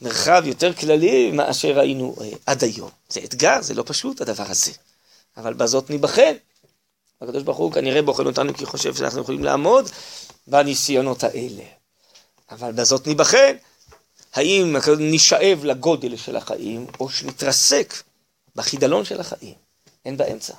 למרחב 0.00 0.42
יותר 0.46 0.74
כללי 0.74 1.30
מאשר 1.30 1.80
היינו 1.80 2.16
אה, 2.20 2.30
עד 2.46 2.64
היום. 2.64 2.90
זה 3.08 3.20
אתגר, 3.24 3.62
זה 3.62 3.74
לא 3.74 3.82
פשוט 3.86 4.20
הדבר 4.20 4.44
הזה. 4.48 4.72
אבל 5.36 5.54
בזאת 5.54 5.90
ניבחן. 5.90 6.32
הקדוש 7.20 7.42
ברוך 7.42 7.58
הוא 7.58 7.72
כנראה 7.72 8.02
בוחן 8.02 8.26
אותנו 8.26 8.54
כי 8.54 8.66
חושב 8.66 8.94
שאנחנו 8.94 9.20
יכולים 9.20 9.44
לעמוד 9.44 9.90
בניסיונות 10.46 11.24
האלה. 11.24 11.62
אבל 12.50 12.72
בזאת 12.72 13.06
ניבחן. 13.06 13.56
האם 14.36 14.76
נשאב 14.98 15.64
לגודל 15.64 16.16
של 16.16 16.36
החיים, 16.36 16.86
או 17.00 17.10
שנתרסק 17.10 17.94
בחידלון 18.56 19.04
של 19.04 19.20
החיים. 19.20 19.54
אין 20.04 20.16
באמצע. 20.16 20.54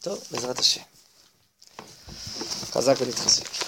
טוב, 0.00 0.18
בעזרת 0.30 0.58
השם. 0.58 0.80
חזק 2.72 2.94
ונתחזק. 3.00 3.63